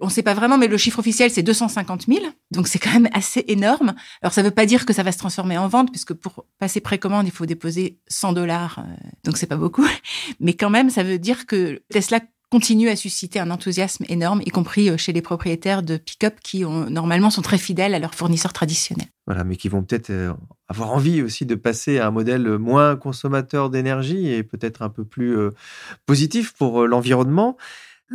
On 0.00 0.06
ne 0.06 0.10
sait 0.10 0.24
pas 0.24 0.34
vraiment, 0.34 0.58
mais 0.58 0.66
le 0.66 0.76
chiffre 0.76 0.98
officiel, 0.98 1.30
c'est 1.30 1.44
250 1.44 2.06
000. 2.08 2.26
Donc, 2.50 2.66
c'est 2.66 2.80
quand 2.80 2.92
même 2.92 3.08
assez 3.12 3.44
énorme. 3.46 3.94
Alors, 4.20 4.32
ça 4.32 4.42
ne 4.42 4.48
veut 4.48 4.54
pas 4.54 4.66
dire 4.66 4.84
que 4.84 4.92
ça 4.92 5.04
va 5.04 5.12
se 5.12 5.18
transformer 5.18 5.56
en 5.56 5.68
vente, 5.68 5.92
puisque 5.92 6.14
pour 6.14 6.46
passer 6.58 6.80
précommande, 6.80 7.26
il 7.26 7.30
faut 7.30 7.46
déposer 7.46 8.00
100 8.08 8.32
dollars. 8.32 8.80
Euh, 8.80 8.94
donc, 9.22 9.36
c'est 9.36 9.46
pas 9.46 9.56
beaucoup. 9.56 9.86
Mais 10.40 10.54
quand 10.54 10.70
même, 10.70 10.90
ça 10.90 11.04
veut 11.04 11.18
dire 11.18 11.46
que 11.46 11.80
Tesla 11.90 12.18
continue 12.52 12.90
à 12.90 12.96
susciter 12.96 13.40
un 13.40 13.50
enthousiasme 13.50 14.04
énorme, 14.10 14.42
y 14.44 14.50
compris 14.50 14.90
euh, 14.90 14.98
chez 14.98 15.14
les 15.14 15.22
propriétaires 15.22 15.82
de 15.82 15.96
pick-up 15.96 16.34
qui 16.42 16.64
normalement 16.64 17.30
sont 17.30 17.40
très 17.40 17.56
fidèles 17.56 17.94
à 17.94 17.98
leurs 17.98 18.14
fournisseurs 18.14 18.52
traditionnels. 18.52 19.08
Voilà, 19.26 19.42
mais 19.42 19.56
qui 19.56 19.70
vont 19.70 19.82
peut-être 19.82 20.10
euh, 20.10 20.34
avoir 20.68 20.92
envie 20.92 21.22
aussi 21.22 21.46
de 21.46 21.54
passer 21.54 21.98
à 21.98 22.08
un 22.08 22.10
modèle 22.10 22.58
moins 22.58 22.94
consommateur 22.96 23.70
d'énergie 23.70 24.28
et 24.28 24.42
peut-être 24.42 24.82
un 24.82 24.90
peu 24.90 25.06
plus 25.06 25.34
euh, 25.34 25.52
positif 26.04 26.52
pour 26.52 26.86
l'environnement. 26.86 27.56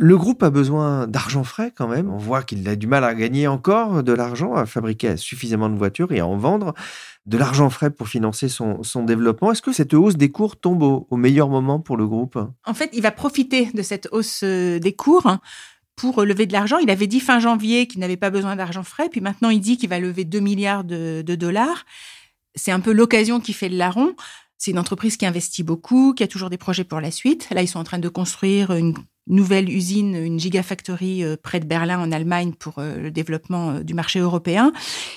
Le 0.00 0.16
groupe 0.16 0.44
a 0.44 0.50
besoin 0.50 1.08
d'argent 1.08 1.42
frais 1.42 1.72
quand 1.74 1.88
même. 1.88 2.08
On 2.08 2.18
voit 2.18 2.44
qu'il 2.44 2.68
a 2.68 2.76
du 2.76 2.86
mal 2.86 3.02
à 3.02 3.14
gagner 3.14 3.48
encore 3.48 4.04
de 4.04 4.12
l'argent, 4.12 4.54
à 4.54 4.64
fabriquer 4.64 5.16
suffisamment 5.16 5.68
de 5.68 5.74
voitures 5.74 6.12
et 6.12 6.20
à 6.20 6.26
en 6.26 6.36
vendre. 6.36 6.72
De 7.26 7.36
l'argent 7.36 7.68
frais 7.68 7.90
pour 7.90 8.06
financer 8.06 8.48
son, 8.48 8.80
développement. 9.02 9.50
Est-ce 9.50 9.60
que 9.60 9.72
cette 9.72 9.94
hausse 9.94 10.16
des 10.16 10.30
cours 10.30 10.56
tombe 10.56 10.84
au, 11.10 11.16
meilleur 11.16 11.48
moment 11.48 11.80
pour 11.80 11.96
le 11.96 12.06
groupe? 12.06 12.38
En 12.64 12.74
fait, 12.74 12.90
il 12.92 13.02
va 13.02 13.10
profiter 13.10 13.70
de 13.74 13.82
cette 13.82 14.08
hausse 14.12 14.42
euh, 14.44 14.78
des 14.78 14.92
cours 14.92 15.36
pour 15.96 16.22
lever 16.22 16.46
de 16.46 16.52
l'argent. 16.52 16.78
Il 16.78 16.90
avait 16.90 17.08
dit 17.08 17.18
fin 17.18 17.40
janvier 17.40 17.88
qu'il 17.88 17.98
n'avait 17.98 18.16
pas 18.16 18.30
besoin 18.30 18.54
d'argent 18.54 18.84
frais, 18.84 19.08
puis 19.08 19.20
maintenant 19.20 19.50
il 19.50 19.60
dit 19.60 19.78
qu'il 19.78 19.88
va 19.88 19.98
lever 19.98 20.24
2 20.24 20.38
milliards 20.38 20.84
de, 20.84 21.24
de 21.26 21.34
dollars. 21.34 21.86
C'est 22.54 22.70
un 22.70 22.80
peu 22.80 22.92
l'occasion 22.92 23.40
qui 23.40 23.52
fait 23.52 23.68
le 23.68 23.76
larron. 23.76 24.14
C'est 24.58 24.70
une 24.70 24.78
entreprise 24.78 25.16
qui 25.16 25.26
investit 25.26 25.64
beaucoup, 25.64 26.14
qui 26.14 26.22
a 26.22 26.28
toujours 26.28 26.50
des 26.50 26.56
projets 26.56 26.84
pour 26.84 27.00
la 27.00 27.10
suite. 27.10 27.48
Là, 27.50 27.62
ils 27.62 27.68
sont 27.68 27.80
en 27.80 27.84
train 27.84 27.98
de 27.98 28.08
construire 28.08 28.70
une 28.70 28.94
nouvelle 29.28 29.68
usine, 29.68 30.14
une 30.14 30.40
gigafactory 30.40 31.24
euh, 31.24 31.36
près 31.40 31.60
de 31.60 31.66
Berlin 31.66 31.98
en 32.00 32.10
Allemagne 32.12 32.52
pour 32.52 32.78
euh, 32.78 32.96
le 32.96 33.10
développement 33.10 33.70
euh, 33.70 33.82
du 33.82 33.94
marché 33.94 34.18
européen. 34.18 34.72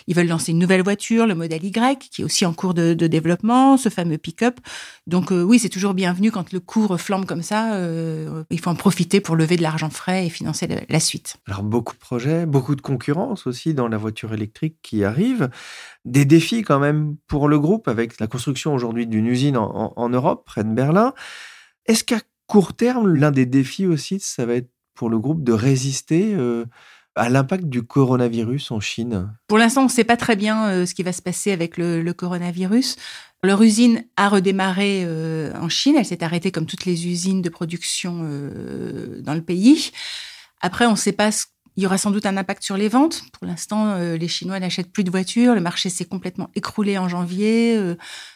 Ils 0.08 0.16
veulent 0.16 0.28
lancer 0.28 0.52
une 0.52 0.60
nouvelle 0.60 0.84
voiture, 0.84 1.26
le 1.26 1.36
modèle 1.36 1.64
Y, 1.64 2.10
qui 2.12 2.22
est 2.22 2.26
aussi 2.26 2.46
en 2.46 2.54
cours 2.54 2.74
de, 2.74 2.94
développement, 2.94 3.78
ce 3.78 3.90
fameux 3.90 4.18
pick-up. 4.18 4.60
Donc 5.08 5.32
oui, 5.32 5.60
c'est 5.60 5.70
toujours 5.70 5.94
bienvenu 5.94 6.32
quand 6.32 6.52
le 6.54 6.60
cours 6.60 7.00
flambe 7.00 7.26
comme 7.26 7.42
ça. 7.42 7.78
il 8.50 8.60
faut 8.60 8.70
en 8.70 8.76
profiter 8.76 9.20
pour 9.20 9.36
lever 9.36 9.58
de 9.58 9.62
l'argent 9.62 9.90
frais 9.90 10.28
et 10.28 10.30
financer 10.30 10.68
la, 10.88 11.00
suite. 11.00 11.38
Alors 11.48 11.64
beaucoup 11.64 11.94
de 11.94 12.00
projets, 12.00 12.46
beaucoup 12.46 12.76
de 12.76 12.82
concurrence 12.82 13.48
aussi 13.48 13.74
dans 13.74 13.88
la 13.88 13.98
voiture 13.98 14.34
électrique 14.34 14.78
qui 14.82 15.04
arrive. 15.04 15.50
Des 16.06 16.26
défis 16.26 16.62
quand 16.62 16.80
même 16.80 17.16
pour 17.28 17.48
le 17.48 17.60
groupe 17.60 17.88
avec 17.88 18.20
la 18.20 18.28
construction 18.28 18.74
aujourd'hui 18.74 19.08
d'une 19.08 19.28
usine 19.28 19.58
en, 19.58 19.94
en 19.96 20.10
Europe, 20.10 20.46
près 20.46 20.64
de 20.64 20.70
Berlin. 20.70 21.14
Est-ce 21.88 22.04
qu'à 22.04 22.20
court 22.52 22.74
terme, 22.74 23.16
l'un 23.16 23.32
des 23.32 23.46
défis 23.46 23.86
aussi, 23.86 24.20
ça 24.20 24.46
va 24.46 24.56
être 24.56 24.70
pour 24.94 25.10
le 25.10 25.18
groupe 25.20 25.42
de 25.42 25.54
résister 25.54 26.34
euh, 26.34 26.66
à 27.16 27.30
l'impact 27.30 27.64
du 27.64 27.82
coronavirus 27.82 28.72
en 28.72 28.82
Chine 28.82 29.34
Pour 29.48 29.58
l'instant, 29.58 29.84
on 29.84 29.86
ne 29.86 29.90
sait 29.90 30.04
pas 30.04 30.18
très 30.18 30.36
bien 30.36 30.68
euh, 30.68 30.86
ce 30.86 30.94
qui 30.94 31.02
va 31.02 31.14
se 31.14 31.22
passer 31.22 31.54
avec 31.54 31.78
le, 31.78 32.12
coronavirus. 32.12 32.98
Leur 33.42 33.62
usine 33.62 34.04
a 34.18 34.28
redémarré 34.28 35.04
euh, 35.06 35.54
en 35.62 35.70
Chine. 35.70 35.96
Elle 35.98 36.06
s'est 36.06 36.26
arrêtée 36.26 36.52
comme 36.52 36.66
toutes 36.66 36.84
les 36.84 37.08
usines 37.08 37.42
de 37.42 37.48
production 37.48 38.16
dans 39.22 39.34
le 39.34 39.42
pays. 39.42 39.92
Après, 40.60 40.86
on 40.88 40.92
ne 40.92 40.98
sait 40.98 41.14
pas 41.14 41.32
ce 41.32 41.46
il 41.78 41.84
y 41.84 41.86
aura 41.86 41.98
sans 41.98 42.12
doute 42.12 42.26
un 42.26 42.36
impact 42.36 42.64
sur 42.64 42.76
les 42.76 42.90
ventes. 42.90 43.24
Pour 43.32 43.48
l'instant, 43.48 43.96
les 43.96 44.28
Chinois 44.28 44.60
n'achètent 44.60 44.92
plus 44.92 45.06
de 45.06 45.10
voitures. 45.10 45.56
Le 45.56 45.62
marché 45.62 45.90
s'est 45.90 46.04
complètement 46.04 46.50
écroulé 46.54 46.98
en 46.98 47.08
janvier. 47.08 47.80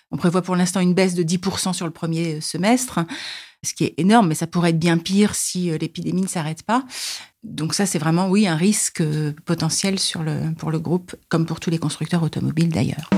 on 0.10 0.16
prévoit 0.16 0.42
pour 0.42 0.56
l'instant 0.56 0.80
une 0.80 0.94
baisse 0.94 1.16
de 1.16 1.24
10% 1.24 1.74
sur 1.74 1.86
le 1.86 1.92
premier 1.92 2.40
semestre 2.40 3.02
ce 3.66 3.74
qui 3.74 3.84
est 3.84 3.94
énorme, 3.98 4.30
mais 4.30 4.36
ça 4.36 4.48
pourrait 4.48 4.70
être 4.70 4.80
bien 4.80 4.98
pire 4.98 5.36
si 5.36 5.70
euh, 5.72 5.78
l'épidémie 5.78 6.22
ne 6.22 6.28
s'arrête 6.28 6.64
pas. 6.64 6.86
Donc 7.44 7.74
ça, 7.74 7.86
c'est 7.86 8.00
vraiment, 8.00 8.30
oui, 8.30 8.48
un 8.48 8.56
risque 8.56 9.02
euh, 9.02 9.34
potentiel 9.46 9.98
pour 10.58 10.72
le 10.72 10.80
groupe, 10.80 11.16
comme 11.30 11.46
pour 11.46 11.60
tous 11.60 11.70
les 11.70 11.78
constructeurs 11.78 12.24
automobiles 12.24 12.70
d'ailleurs. 12.70 13.10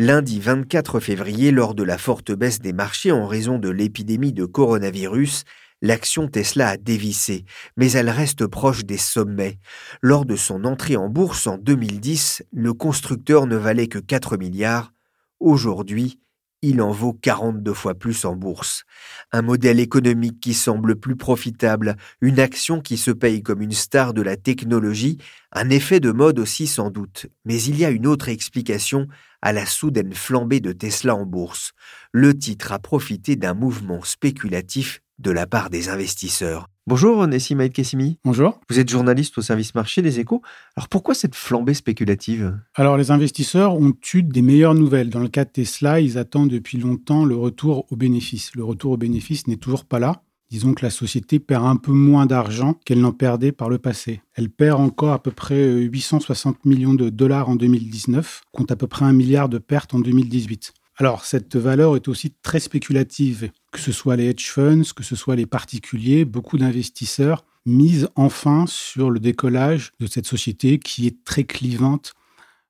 Lundi 0.00 0.38
24 0.38 1.00
février, 1.00 1.50
lors 1.50 1.74
de 1.74 1.82
la 1.82 1.98
forte 1.98 2.30
baisse 2.30 2.60
des 2.60 2.72
marchés 2.72 3.10
en 3.10 3.26
raison 3.26 3.58
de 3.58 3.68
l'épidémie 3.68 4.32
de 4.32 4.44
coronavirus, 4.44 5.42
l'action 5.82 6.28
Tesla 6.28 6.70
a 6.70 6.76
dévissé, 6.76 7.44
mais 7.76 7.92
elle 7.92 8.10
reste 8.10 8.46
proche 8.46 8.84
des 8.84 8.96
sommets. 8.96 9.58
Lors 10.02 10.24
de 10.24 10.36
son 10.36 10.64
entrée 10.64 10.96
en 10.96 11.08
bourse 11.08 11.46
en 11.46 11.58
2010, 11.58 12.42
le 12.52 12.72
constructeur 12.72 13.46
ne 13.46 13.56
valait 13.56 13.88
que 13.88 13.98
4 13.98 14.36
milliards. 14.36 14.92
Aujourd'hui, 15.40 16.20
il 16.60 16.82
en 16.82 16.90
vaut 16.90 17.12
42 17.12 17.72
fois 17.72 17.94
plus 17.94 18.24
en 18.24 18.34
bourse. 18.34 18.84
Un 19.30 19.42
modèle 19.42 19.78
économique 19.78 20.40
qui 20.40 20.54
semble 20.54 20.96
plus 20.96 21.14
profitable, 21.14 21.96
une 22.20 22.40
action 22.40 22.80
qui 22.80 22.96
se 22.96 23.12
paye 23.12 23.42
comme 23.42 23.62
une 23.62 23.72
star 23.72 24.12
de 24.12 24.22
la 24.22 24.36
technologie, 24.36 25.18
un 25.52 25.70
effet 25.70 26.00
de 26.00 26.10
mode 26.10 26.40
aussi 26.40 26.66
sans 26.66 26.90
doute. 26.90 27.26
Mais 27.44 27.62
il 27.62 27.78
y 27.78 27.84
a 27.84 27.90
une 27.90 28.08
autre 28.08 28.28
explication 28.28 29.06
à 29.40 29.52
la 29.52 29.66
soudaine 29.66 30.14
flambée 30.14 30.60
de 30.60 30.72
Tesla 30.72 31.14
en 31.14 31.24
bourse. 31.24 31.72
Le 32.12 32.36
titre 32.36 32.72
a 32.72 32.80
profité 32.80 33.36
d'un 33.36 33.54
mouvement 33.54 34.02
spéculatif 34.02 35.00
de 35.18 35.30
la 35.30 35.46
part 35.46 35.70
des 35.70 35.88
investisseurs. 35.88 36.68
Bonjour 36.86 37.26
Nessim 37.26 37.60
Aïd 37.60 37.72
Kessimi. 37.72 38.18
Bonjour. 38.24 38.60
Vous 38.70 38.78
êtes 38.78 38.88
journaliste 38.88 39.36
au 39.36 39.42
service 39.42 39.74
marché 39.74 40.00
des 40.00 40.20
échos. 40.20 40.42
Alors 40.76 40.88
pourquoi 40.88 41.14
cette 41.14 41.34
flambée 41.34 41.74
spéculative? 41.74 42.58
Alors 42.74 42.96
les 42.96 43.10
investisseurs 43.10 43.74
ont 43.74 43.92
eu 44.14 44.22
des 44.22 44.42
meilleures 44.42 44.74
nouvelles. 44.74 45.10
Dans 45.10 45.20
le 45.20 45.28
cas 45.28 45.44
de 45.44 45.50
Tesla, 45.50 46.00
ils 46.00 46.16
attendent 46.16 46.50
depuis 46.50 46.78
longtemps 46.78 47.24
le 47.24 47.36
retour 47.36 47.84
au 47.90 47.96
bénéfice. 47.96 48.54
Le 48.54 48.64
retour 48.64 48.92
au 48.92 48.96
bénéfice 48.96 49.46
n'est 49.48 49.56
toujours 49.56 49.84
pas 49.84 49.98
là. 49.98 50.22
Disons 50.50 50.72
que 50.72 50.82
la 50.82 50.90
société 50.90 51.40
perd 51.40 51.66
un 51.66 51.76
peu 51.76 51.92
moins 51.92 52.24
d'argent 52.24 52.72
qu'elle 52.86 53.02
n'en 53.02 53.12
perdait 53.12 53.52
par 53.52 53.68
le 53.68 53.76
passé. 53.76 54.22
Elle 54.32 54.48
perd 54.48 54.80
encore 54.80 55.12
à 55.12 55.22
peu 55.22 55.30
près 55.30 55.62
860 55.72 56.64
millions 56.64 56.94
de 56.94 57.10
dollars 57.10 57.50
en 57.50 57.56
2019, 57.56 58.44
compte 58.50 58.70
à 58.70 58.76
peu 58.76 58.86
près 58.86 59.04
un 59.04 59.12
milliard 59.12 59.50
de 59.50 59.58
pertes 59.58 59.92
en 59.92 59.98
2018. 59.98 60.72
Alors, 60.96 61.26
cette 61.26 61.54
valeur 61.54 61.96
est 61.96 62.08
aussi 62.08 62.32
très 62.42 62.60
spéculative, 62.60 63.50
que 63.70 63.80
ce 63.80 63.92
soit 63.92 64.16
les 64.16 64.28
hedge 64.28 64.48
funds, 64.48 64.82
que 64.94 65.02
ce 65.02 65.16
soit 65.16 65.36
les 65.36 65.46
particuliers, 65.46 66.24
beaucoup 66.24 66.58
d'investisseurs 66.58 67.44
misent 67.66 68.08
enfin 68.16 68.64
sur 68.66 69.10
le 69.10 69.20
décollage 69.20 69.92
de 70.00 70.06
cette 70.06 70.26
société 70.26 70.78
qui 70.78 71.06
est 71.06 71.24
très 71.24 71.44
clivante 71.44 72.14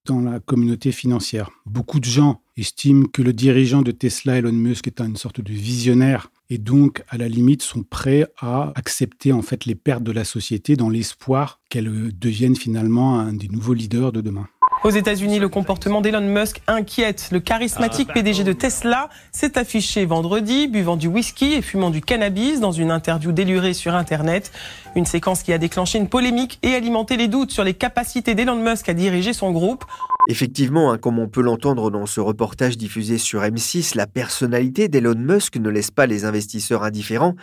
dans 0.04 0.20
la 0.20 0.40
communauté 0.40 0.90
financière. 0.90 1.50
Beaucoup 1.66 2.00
de 2.00 2.06
gens 2.06 2.40
estiment 2.56 3.06
que 3.06 3.22
le 3.22 3.32
dirigeant 3.32 3.82
de 3.82 3.92
Tesla, 3.92 4.38
Elon 4.38 4.52
Musk, 4.52 4.86
est 4.86 5.00
une 5.00 5.16
sorte 5.16 5.40
de 5.40 5.52
visionnaire 5.52 6.30
et 6.50 6.58
donc, 6.58 7.04
à 7.08 7.18
la 7.18 7.28
limite, 7.28 7.62
sont 7.62 7.82
prêts 7.82 8.26
à 8.38 8.72
accepter 8.74 9.32
en 9.32 9.42
fait 9.42 9.66
les 9.66 9.74
pertes 9.74 10.02
de 10.02 10.12
la 10.12 10.24
société 10.24 10.76
dans 10.76 10.88
l'espoir 10.88 11.60
qu'elle 11.68 12.16
devienne 12.18 12.56
finalement 12.56 13.18
un 13.18 13.34
des 13.34 13.48
nouveaux 13.48 13.74
leaders 13.74 14.12
de 14.12 14.22
demain. 14.22 14.48
Aux 14.84 14.90
États-Unis, 14.90 15.40
le 15.40 15.48
comportement 15.48 16.00
d'Elon 16.00 16.20
Musk 16.20 16.62
inquiète. 16.68 17.30
Le 17.32 17.40
charismatique 17.40 18.12
PDG 18.12 18.44
de 18.44 18.52
Tesla 18.52 19.08
s'est 19.32 19.58
affiché 19.58 20.06
vendredi, 20.06 20.68
buvant 20.68 20.96
du 20.96 21.08
whisky 21.08 21.54
et 21.54 21.62
fumant 21.62 21.90
du 21.90 22.00
cannabis 22.00 22.60
dans 22.60 22.70
une 22.70 22.92
interview 22.92 23.32
délurée 23.32 23.74
sur 23.74 23.96
Internet. 23.96 24.52
Une 24.94 25.04
séquence 25.04 25.42
qui 25.42 25.52
a 25.52 25.58
déclenché 25.58 25.98
une 25.98 26.08
polémique 26.08 26.60
et 26.62 26.76
alimenté 26.76 27.16
les 27.16 27.26
doutes 27.26 27.50
sur 27.50 27.64
les 27.64 27.74
capacités 27.74 28.36
d'Elon 28.36 28.56
Musk 28.56 28.88
à 28.88 28.94
diriger 28.94 29.32
son 29.32 29.50
groupe. 29.50 29.84
Effectivement, 30.28 30.92
hein, 30.92 30.98
comme 30.98 31.18
on 31.18 31.28
peut 31.28 31.42
l'entendre 31.42 31.90
dans 31.90 32.06
ce 32.06 32.20
reportage 32.20 32.78
diffusé 32.78 33.18
sur 33.18 33.42
M6, 33.42 33.96
la 33.96 34.06
personnalité 34.06 34.88
d'Elon 34.88 35.16
Musk 35.16 35.56
ne 35.56 35.70
laisse 35.70 35.90
pas 35.90 36.06
les 36.06 36.24
investisseurs 36.24 36.84
indifférents. 36.84 37.34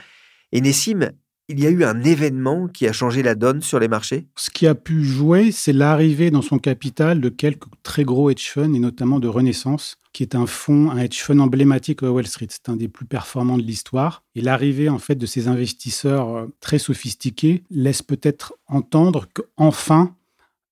Et 0.53 0.61
Nessim, 0.61 1.09
il 1.47 1.59
y 1.59 1.67
a 1.67 1.69
eu 1.69 1.83
un 1.83 2.03
événement 2.03 2.67
qui 2.67 2.87
a 2.87 2.93
changé 2.93 3.21
la 3.21 3.35
donne 3.35 3.61
sur 3.61 3.79
les 3.79 3.87
marchés? 3.87 4.27
Ce 4.35 4.49
qui 4.49 4.65
a 4.65 4.75
pu 4.75 5.03
jouer, 5.03 5.51
c'est 5.51 5.73
l'arrivée 5.73 6.31
dans 6.31 6.41
son 6.41 6.57
capital 6.57 7.21
de 7.21 7.29
quelques 7.29 7.67
très 7.83 8.03
gros 8.03 8.29
hedge 8.29 8.49
funds, 8.49 8.73
et 8.73 8.79
notamment 8.79 9.19
de 9.19 9.27
Renaissance, 9.27 9.97
qui 10.11 10.23
est 10.23 10.35
un 10.35 10.47
fonds, 10.47 10.89
un 10.89 10.97
hedge 10.97 11.21
fund 11.21 11.39
emblématique 11.39 12.01
à 12.03 12.11
Wall 12.11 12.25
Street. 12.25 12.47
C'est 12.49 12.69
un 12.69 12.75
des 12.75 12.87
plus 12.87 13.05
performants 13.05 13.57
de 13.57 13.63
l'histoire. 13.63 14.23
Et 14.33 14.41
l'arrivée, 14.41 14.89
en 14.89 14.99
fait, 14.99 15.15
de 15.15 15.25
ces 15.25 15.47
investisseurs 15.47 16.35
euh, 16.35 16.47
très 16.61 16.79
sophistiqués 16.79 17.63
laisse 17.69 18.01
peut-être 18.01 18.55
entendre 18.67 19.27
qu'enfin, 19.33 20.15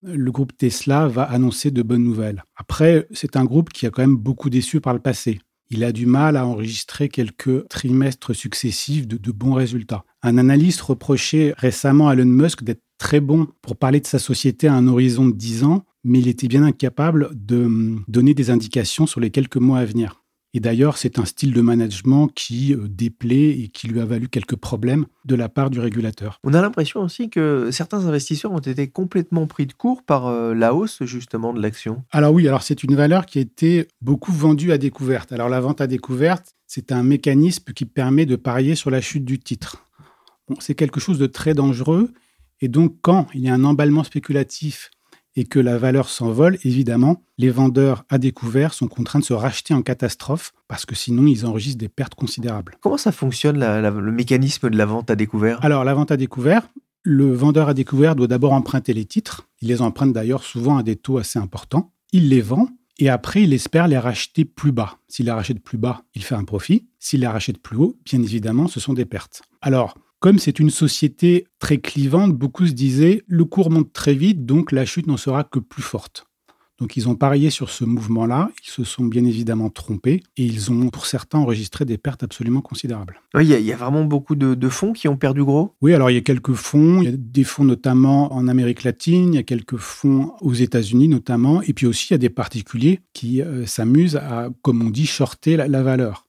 le 0.01 0.31
groupe 0.31 0.57
Tesla 0.57 1.07
va 1.07 1.23
annoncer 1.23 1.71
de 1.71 1.81
bonnes 1.81 2.03
nouvelles. 2.03 2.43
Après, 2.55 3.07
c'est 3.11 3.37
un 3.37 3.45
groupe 3.45 3.69
qui 3.71 3.85
a 3.85 3.89
quand 3.89 4.01
même 4.01 4.17
beaucoup 4.17 4.49
déçu 4.49 4.81
par 4.81 4.93
le 4.93 4.99
passé 4.99 5.39
il 5.73 5.83
a 5.83 5.91
du 5.91 6.05
mal 6.05 6.37
à 6.37 6.45
enregistrer 6.45 7.09
quelques 7.09 7.67
trimestres 7.67 8.35
successifs 8.35 9.07
de, 9.07 9.31
bons 9.31 9.53
résultats. 9.53 10.05
Un 10.25 10.37
analyste 10.37 10.79
reprochait 10.79 11.53
récemment 11.57 12.07
à 12.07 12.13
Elon 12.13 12.23
Musk 12.23 12.63
d'être 12.63 12.81
très 12.97 13.19
bon 13.19 13.47
pour 13.61 13.75
parler 13.75 13.99
de 13.99 14.07
sa 14.07 14.19
société 14.19 14.69
à 14.69 14.73
un 14.73 14.87
horizon 14.87 15.27
de 15.27 15.33
10 15.33 15.65
ans, 15.65 15.83
mais 16.05 16.19
il 16.19 16.29
était 16.29 16.47
bien 16.47 16.63
incapable 16.63 17.29
de 17.33 17.65
hum, 17.65 18.03
donner 18.07 18.33
des 18.33 18.49
indications 18.49 19.05
sur 19.05 19.19
les 19.19 19.31
quelques 19.31 19.57
mois 19.57 19.79
à 19.79 19.85
venir. 19.85 20.23
Et 20.55 20.59
d'ailleurs, 20.59 20.97
c'est 20.97 21.19
un 21.19 21.25
style 21.25 21.51
de 21.51 21.61
management 21.61 22.27
qui 22.27 22.73
euh, 22.73 22.87
déplaît 22.87 23.49
et 23.49 23.67
qui 23.69 23.87
lui 23.87 23.99
a 23.99 24.05
valu 24.05 24.29
quelques 24.29 24.55
problèmes 24.55 25.07
de 25.25 25.35
la 25.35 25.49
part 25.49 25.69
du 25.69 25.79
régulateur. 25.79 26.39
On 26.43 26.53
a 26.53 26.61
l'impression 26.61 27.01
aussi 27.01 27.29
que 27.29 27.69
certains 27.71 28.05
investisseurs 28.05 28.51
ont 28.51 28.59
été 28.59 28.87
complètement 28.87 29.47
pris 29.47 29.65
de 29.65 29.73
court 29.73 30.03
par 30.03 30.27
euh, 30.27 30.53
la 30.53 30.73
hausse 30.73 31.03
justement 31.03 31.53
de 31.53 31.61
l'action. 31.61 32.03
Alors 32.11 32.33
oui, 32.33 32.47
alors 32.47 32.63
c'est 32.63 32.83
une 32.83 32.95
valeur 32.95 33.25
qui 33.25 33.39
a 33.39 33.41
été 33.41 33.87
beaucoup 33.99 34.31
vendue 34.31 34.71
à 34.71 34.77
découverte. 34.77 35.33
Alors 35.33 35.49
la 35.49 35.59
vente 35.59 35.81
à 35.81 35.87
découverte, 35.87 36.55
c'est 36.67 36.91
un 36.91 37.03
mécanisme 37.03 37.73
qui 37.73 37.85
permet 37.85 38.25
de 38.25 38.35
parier 38.35 38.75
sur 38.75 38.91
la 38.91 39.01
chute 39.01 39.25
du 39.25 39.39
titre. 39.39 39.83
C'est 40.59 40.75
quelque 40.75 40.99
chose 40.99 41.19
de 41.19 41.27
très 41.27 41.53
dangereux. 41.53 42.11
Et 42.61 42.67
donc, 42.67 42.97
quand 43.01 43.27
il 43.33 43.41
y 43.41 43.49
a 43.49 43.53
un 43.53 43.63
emballement 43.63 44.03
spéculatif 44.03 44.91
et 45.35 45.45
que 45.45 45.59
la 45.59 45.77
valeur 45.77 46.09
s'envole, 46.09 46.57
évidemment, 46.63 47.23
les 47.37 47.49
vendeurs 47.49 48.05
à 48.09 48.17
découvert 48.17 48.73
sont 48.73 48.87
contraints 48.87 49.19
de 49.19 49.25
se 49.25 49.33
racheter 49.33 49.73
en 49.73 49.81
catastrophe 49.81 50.53
parce 50.67 50.85
que 50.85 50.95
sinon 50.95 51.25
ils 51.25 51.45
enregistrent 51.45 51.79
des 51.79 51.89
pertes 51.89 52.15
considérables. 52.15 52.77
Comment 52.81 52.97
ça 52.97 53.11
fonctionne 53.11 53.59
le 53.59 54.11
mécanisme 54.11 54.69
de 54.69 54.77
la 54.77 54.85
vente 54.85 55.09
à 55.09 55.15
découvert? 55.15 55.63
Alors 55.65 55.83
la 55.83 55.93
vente 55.95 56.11
à 56.11 56.17
découvert, 56.17 56.69
le 57.01 57.33
vendeur 57.33 57.67
à 57.67 57.73
découvert 57.73 58.15
doit 58.15 58.27
d'abord 58.27 58.53
emprunter 58.53 58.93
les 58.93 59.05
titres. 59.05 59.49
Il 59.61 59.69
les 59.69 59.81
emprunte 59.81 60.13
d'ailleurs 60.13 60.43
souvent 60.43 60.77
à 60.77 60.83
des 60.83 60.95
taux 60.95 61.17
assez 61.17 61.39
importants. 61.39 61.91
Il 62.11 62.29
les 62.29 62.41
vend 62.41 62.69
et 62.99 63.09
après 63.09 63.41
il 63.41 63.53
espère 63.53 63.87
les 63.87 63.97
racheter 63.97 64.45
plus 64.45 64.71
bas. 64.71 64.99
S'il 65.07 65.25
les 65.25 65.31
rachète 65.31 65.61
plus 65.61 65.79
bas, 65.79 66.03
il 66.13 66.23
fait 66.23 66.35
un 66.35 66.43
profit. 66.43 66.87
S'il 66.99 67.21
les 67.21 67.27
rachète 67.27 67.57
plus 67.57 67.75
haut, 67.75 67.97
bien 68.05 68.21
évidemment, 68.21 68.67
ce 68.67 68.79
sont 68.79 68.93
des 68.93 69.05
pertes. 69.05 69.41
Alors, 69.61 69.97
comme 70.23 70.39
c'est 70.39 70.59
une 70.59 70.69
société 70.69 71.47
très 71.59 71.79
clivante, 71.79 72.31
beaucoup 72.31 72.65
se 72.65 72.71
disaient 72.71 73.23
le 73.27 73.43
cours 73.43 73.69
monte 73.69 73.91
très 73.91 74.13
vite, 74.13 74.45
donc 74.45 74.71
la 74.71 74.85
chute 74.85 75.05
n'en 75.05 75.17
sera 75.17 75.43
que 75.43 75.59
plus 75.59 75.83
forte. 75.83 76.27
Donc 76.79 76.95
ils 76.95 77.09
ont 77.09 77.15
parié 77.15 77.49
sur 77.49 77.69
ce 77.69 77.83
mouvement-là, 77.83 78.49
ils 78.65 78.69
se 78.69 78.85
sont 78.85 79.03
bien 79.03 79.25
évidemment 79.25 79.69
trompés 79.69 80.23
et 80.37 80.45
ils 80.45 80.71
ont 80.71 80.87
pour 80.87 81.07
certains 81.07 81.39
enregistré 81.39 81.83
des 81.83 81.97
pertes 81.97 82.23
absolument 82.23 82.61
considérables. 82.61 83.19
Oui, 83.33 83.45
il 83.45 83.65
y, 83.65 83.73
a 83.73 83.75
vraiment 83.75 84.05
beaucoup 84.05 84.35
de, 84.35 84.69
fonds 84.69 84.93
qui 84.93 85.09
ont 85.09 85.17
perdu 85.17 85.43
gros? 85.43 85.75
Oui, 85.81 85.93
alors 85.93 86.09
il 86.09 86.13
y 86.13 86.17
a 86.17 86.21
quelques 86.21 86.53
fonds, 86.53 87.01
il 87.01 87.03
y 87.03 87.13
a 87.13 87.17
des 87.17 87.43
fonds 87.43 87.65
notamment 87.65 88.33
en 88.33 88.47
Amérique 88.47 88.83
latine, 88.83 89.33
il 89.33 89.35
y 89.35 89.39
a 89.39 89.43
quelques 89.43 89.75
fonds 89.75 90.31
aux 90.39 90.53
États-Unis 90.53 91.09
notamment, 91.09 91.61
et 91.63 91.73
puis 91.73 91.85
aussi 91.85 92.07
il 92.11 92.13
y 92.13 92.15
a 92.15 92.17
des 92.17 92.29
particuliers 92.29 93.01
qui 93.11 93.41
euh, 93.41 93.65
s'amusent 93.65 94.15
à, 94.15 94.51
comme 94.61 94.81
on 94.83 94.89
dit, 94.89 95.05
shorter 95.05 95.57
la 95.57 95.83
valeur. 95.83 96.23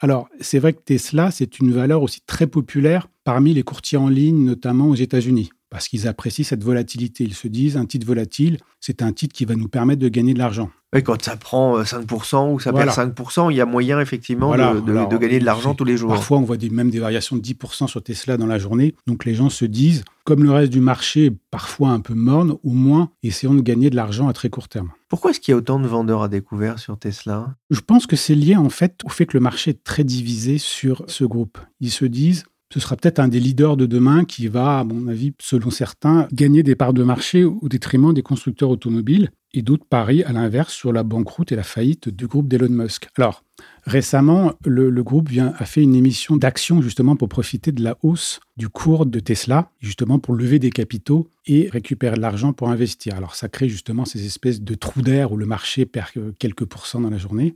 Alors, 0.00 0.28
c'est 0.40 0.58
vrai 0.58 0.74
que 0.74 0.82
Tesla, 0.82 1.30
c'est 1.30 1.58
une 1.58 1.72
valeur 1.72 2.02
aussi 2.02 2.20
très 2.26 2.46
populaire 2.46 3.08
parmi 3.24 3.54
les 3.54 3.62
courtiers 3.62 3.98
en 3.98 4.08
ligne, 4.08 4.44
notamment 4.44 4.88
aux 4.88 4.94
États-Unis, 4.94 5.50
parce 5.70 5.88
qu'ils 5.88 6.06
apprécient 6.08 6.44
cette 6.44 6.64
volatilité. 6.64 7.24
Ils 7.24 7.34
se 7.34 7.48
disent, 7.48 7.76
un 7.76 7.86
titre 7.86 8.06
volatile, 8.06 8.58
c'est 8.80 9.02
un 9.02 9.12
titre 9.12 9.34
qui 9.34 9.44
va 9.44 9.56
nous 9.56 9.68
permettre 9.68 10.00
de 10.00 10.08
gagner 10.08 10.34
de 10.34 10.38
l'argent. 10.38 10.70
Oui, 10.94 11.02
quand 11.02 11.20
ça 11.22 11.36
prend 11.36 11.82
5% 11.82 12.36
euh, 12.36 12.52
ou 12.52 12.60
ça 12.60 12.72
perd 12.72 12.88
5%, 12.88 13.50
il 13.50 13.56
y 13.56 13.60
a 13.60 13.66
moyen 13.66 14.00
effectivement 14.00 14.52
de, 14.52 15.18
gagner 15.18 15.40
de 15.40 15.44
l'argent 15.44 15.74
tous 15.74 15.84
les 15.84 15.96
jours. 15.96 16.10
Parfois, 16.10 16.38
on 16.38 16.42
voit 16.42 16.56
des, 16.56 16.70
même 16.70 16.90
des 16.90 17.00
variations 17.00 17.36
de 17.36 17.42
10% 17.42 17.88
sur 17.88 18.02
Tesla 18.02 18.36
dans 18.36 18.46
la 18.46 18.58
journée. 18.58 18.94
Donc 19.06 19.24
les 19.24 19.34
gens 19.34 19.50
se 19.50 19.64
disent, 19.64 20.04
comme 20.24 20.44
le 20.44 20.52
reste 20.52 20.72
du 20.72 20.80
marché 20.80 21.32
parfois 21.50 21.90
un 21.90 22.00
peu 22.00 22.14
morne, 22.14 22.56
au 22.62 22.70
moins 22.70 23.10
essayons 23.22 23.54
de 23.54 23.60
gagner 23.60 23.90
de 23.90 23.96
l'argent 23.96 24.28
à 24.28 24.32
très 24.32 24.48
court 24.48 24.68
terme. 24.68 24.90
Pourquoi 25.08 25.32
est-ce 25.32 25.40
qu'il 25.40 25.52
y 25.52 25.54
a 25.54 25.58
autant 25.58 25.80
de 25.80 25.86
vendeurs 25.86 26.22
à 26.22 26.28
découvert 26.28 26.78
sur 26.78 26.98
Tesla? 26.98 27.54
Je 27.70 27.80
pense 27.80 28.06
que 28.06 28.16
c'est 28.16 28.34
lié 28.34 28.56
en 28.56 28.70
fait 28.70 29.00
au 29.04 29.08
fait 29.08 29.26
que 29.26 29.36
le 29.36 29.42
marché 29.42 29.72
est 29.72 29.84
très 29.84 30.04
divisé 30.04 30.58
sur 30.58 31.04
ce 31.08 31.24
groupe. 31.24 31.58
Ils 31.80 31.90
se 31.90 32.04
disent, 32.04 32.44
ce 32.72 32.80
sera 32.80 32.96
peut-être 32.96 33.20
un 33.20 33.28
des 33.28 33.40
leaders 33.40 33.76
de 33.76 33.86
demain 33.86 34.24
qui 34.24 34.48
va, 34.48 34.80
à 34.80 34.84
mon 34.84 35.06
avis, 35.06 35.32
selon 35.40 35.70
certains, 35.70 36.26
gagner 36.32 36.62
des 36.62 36.74
parts 36.74 36.92
de 36.92 37.04
marché 37.04 37.44
au 37.44 37.68
détriment 37.68 38.12
des 38.12 38.22
constructeurs 38.22 38.70
automobiles 38.70 39.30
et 39.54 39.62
d'autres 39.62 39.86
parient 39.88 40.24
à 40.24 40.32
l'inverse 40.32 40.72
sur 40.72 40.92
la 40.92 41.02
banqueroute 41.02 41.52
et 41.52 41.56
la 41.56 41.62
faillite 41.62 42.08
du 42.08 42.26
groupe 42.26 42.48
d'Elon 42.48 42.68
Musk. 42.68 43.08
Alors, 43.16 43.42
récemment, 43.84 44.52
le, 44.64 44.90
groupe 45.02 45.30
vient, 45.30 45.54
a 45.56 45.64
fait 45.64 45.82
une 45.82 45.94
émission 45.94 46.36
d'action 46.36 46.82
justement 46.82 47.16
pour 47.16 47.28
profiter 47.28 47.72
de 47.72 47.82
la 47.82 47.96
hausse 48.02 48.40
du 48.56 48.68
cours 48.68 49.06
de 49.06 49.20
Tesla, 49.20 49.70
justement 49.80 50.18
pour 50.18 50.34
lever 50.34 50.58
des 50.58 50.70
capitaux 50.70 51.28
et 51.46 51.70
récupérer 51.70 52.16
de 52.16 52.20
l'argent 52.20 52.52
pour 52.52 52.68
investir. 52.68 53.14
Alors, 53.14 53.34
ça 53.34 53.48
crée 53.48 53.68
justement 53.68 54.04
ces 54.04 54.26
espèces 54.26 54.60
de 54.60 54.74
trous 54.74 55.02
d'air 55.02 55.32
où 55.32 55.36
le 55.36 55.46
marché 55.46 55.86
perd 55.86 56.10
quelques 56.38 56.66
pourcents 56.66 57.00
dans 57.00 57.10
la 57.10 57.18
journée. 57.18 57.54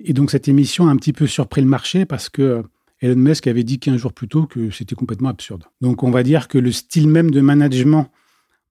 Et 0.00 0.14
donc, 0.14 0.30
cette 0.30 0.48
émission 0.48 0.88
a 0.88 0.90
un 0.90 0.96
petit 0.96 1.12
peu 1.12 1.26
surpris 1.26 1.60
le 1.60 1.68
marché 1.68 2.06
parce 2.06 2.28
que 2.28 2.64
Elon 3.00 3.16
Musk 3.16 3.46
avait 3.46 3.64
dit 3.64 3.78
15 3.78 3.96
jours 3.96 4.12
plus 4.12 4.28
tôt 4.28 4.46
que 4.46 4.70
c'était 4.70 4.94
complètement 4.94 5.28
absurde. 5.28 5.64
Donc 5.80 6.02
on 6.02 6.10
va 6.10 6.22
dire 6.22 6.48
que 6.48 6.58
le 6.58 6.72
style 6.72 7.08
même 7.08 7.30
de 7.30 7.40
management 7.40 8.10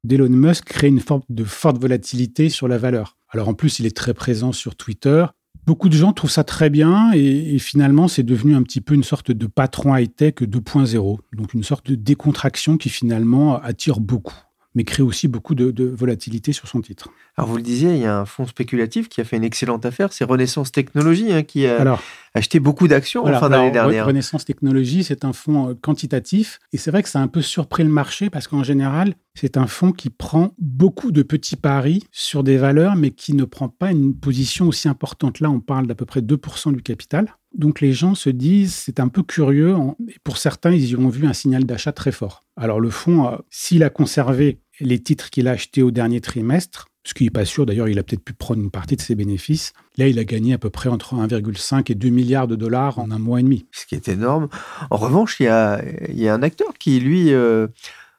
d'Elon 0.04 0.30
Musk 0.30 0.66
crée 0.66 0.88
une 0.88 1.00
forme 1.00 1.22
de 1.30 1.44
forte 1.44 1.80
volatilité 1.80 2.50
sur 2.50 2.68
la 2.68 2.78
valeur. 2.78 3.18
Alors 3.30 3.50
en 3.50 3.54
plus, 3.54 3.80
il 3.80 3.86
est 3.86 3.96
très 3.96 4.14
présent 4.14 4.52
sur 4.52 4.76
Twitter. 4.76 5.26
Beaucoup 5.66 5.90
de 5.90 5.96
gens 5.96 6.14
trouvent 6.14 6.32
ça 6.32 6.44
très 6.44 6.70
bien 6.70 7.12
et, 7.14 7.58
finalement, 7.58 8.08
c'est 8.08 8.24
devenu 8.24 8.56
un 8.56 8.62
petit 8.62 8.82
peu 8.82 8.94
une 8.94 9.04
sorte 9.04 9.32
de 9.32 9.48
patron 9.48 9.96
high-tech 9.96 10.36
2.0. 10.42 11.18
Donc 11.34 11.54
une 11.54 11.64
sorte 11.64 11.90
de 11.90 11.96
décontraction 11.96 12.78
qui 12.78 12.90
finalement 12.90 13.60
attire 13.62 14.00
beaucoup 14.00 14.36
mais 14.76 14.84
crée 14.84 15.02
aussi 15.02 15.28
beaucoup 15.28 15.56
de, 15.56 15.86
volatilité 15.86 16.54
sur 16.54 16.68
son 16.68 16.82
titre. 16.82 17.10
Alors 17.38 17.50
vous 17.50 17.58
le 17.58 17.64
disiez, 17.64 17.92
il 17.92 18.00
y 18.00 18.06
a 18.06 18.20
un 18.20 18.26
fonds 18.26 18.46
spéculatif 18.46 19.10
qui 19.10 19.22
a 19.22 19.24
fait 19.24 19.38
une 19.38 19.44
excellente 19.44 19.86
affaire, 19.86 20.14
c'est 20.14 20.26
Renaissance 20.26 20.72
Technologies, 20.72 21.32
hein, 21.32 21.44
qui 21.44 21.66
a 21.66 21.98
acheté 22.34 22.60
beaucoup 22.60 22.88
d'actions 22.88 23.26
en 23.26 23.40
fin 23.40 23.50
d'année 23.50 23.72
dernière. 23.72 24.06
Renaissance 24.06 24.46
Technologies, 24.46 25.06
c'est 25.06 25.26
un 25.26 25.34
fonds 25.34 25.70
euh, 25.70 25.74
quantitatif, 25.74 26.60
et 26.74 26.78
c'est 26.78 26.92
vrai 26.92 27.02
que 27.02 27.10
ça 27.10 27.20
a 27.20 27.22
un 27.22 27.28
peu 27.28 27.42
surpris 27.42 27.84
le 27.84 27.90
marché, 27.90 28.30
parce 28.30 28.48
qu'en 28.48 28.64
général, 28.64 29.16
c'est 29.34 29.58
un 29.58 29.68
fonds 29.68 29.92
qui 29.92 30.10
prend 30.10 30.54
beaucoup 30.60 31.12
de 31.12 31.24
petits 31.24 31.56
paris 31.58 32.04
sur 32.12 32.44
des 32.44 32.58
valeurs, 32.58 32.96
mais 32.96 33.12
qui 33.12 33.34
ne 33.34 33.44
prend 33.44 33.70
pas 33.70 33.92
une 33.92 34.16
position 34.16 34.68
aussi 34.68 34.88
importante. 34.88 35.40
Là, 35.40 35.50
on 35.50 35.60
parle 35.60 35.88
d'à 35.88 35.96
peu 35.96 36.06
près 36.06 36.22
2% 36.22 36.74
du 36.74 36.82
capital. 36.82 37.36
Donc 37.54 37.80
les 37.80 37.94
gens 37.94 38.16
se 38.16 38.30
disent, 38.30 38.74
c'est 38.74 39.00
un 39.00 39.08
peu 39.08 39.24
curieux, 39.24 39.76
et 40.10 40.20
pour 40.24 40.38
certains, 40.38 40.72
ils 40.72 40.90
y 40.90 40.96
ont 40.96 41.10
vu 41.10 41.26
un 41.26 41.34
signal 41.34 41.64
d'achat 41.64 41.94
très 41.94 42.12
fort. 42.12 42.42
Alors 42.58 42.80
le 42.80 42.90
fonds, 42.90 43.38
s'il 43.50 43.84
a 43.84 43.90
conservé 43.90 44.60
les 44.80 45.00
titres 45.00 45.30
qu'il 45.30 45.48
a 45.48 45.52
achetés 45.52 45.82
au 45.82 45.92
dernier 45.92 46.22
trimestre, 46.22 46.88
ce 47.06 47.14
qui 47.14 47.26
n'est 47.26 47.30
pas 47.30 47.46
sûr, 47.46 47.68
d'ailleurs, 47.68 47.88
il 47.88 48.00
a 48.00 48.04
peut-être 48.04 48.24
pu 48.24 48.34
prendre 48.34 48.62
une 48.62 48.72
partie 48.72 48.96
de 48.96 49.02
ses 49.02 49.14
bénéfices. 49.14 49.74
Là, 49.98 50.08
il 50.08 50.18
a 50.18 50.24
gagné 50.24 50.54
à 50.54 50.58
peu 50.58 50.72
près 50.72 50.90
entre 50.90 51.14
1,5 51.14 51.92
et 51.92 51.96
2 51.96 52.10
milliards 52.10 52.48
de 52.48 52.56
dollars 52.56 52.98
en 52.98 53.12
un 53.12 53.20
mois 53.20 53.40
et 53.40 53.44
demi. 53.44 53.68
Ce 53.72 53.86
qui 53.86 53.94
est 53.94 54.08
énorme. 54.08 54.50
En 54.90 54.98
revanche, 54.98 55.40
il 55.40 55.44
y 55.44 55.48
a, 55.48 56.34
un 56.34 56.42
acteur 56.42 56.74
qui, 56.80 57.00
lui, 57.00 57.32
euh, 57.32 57.68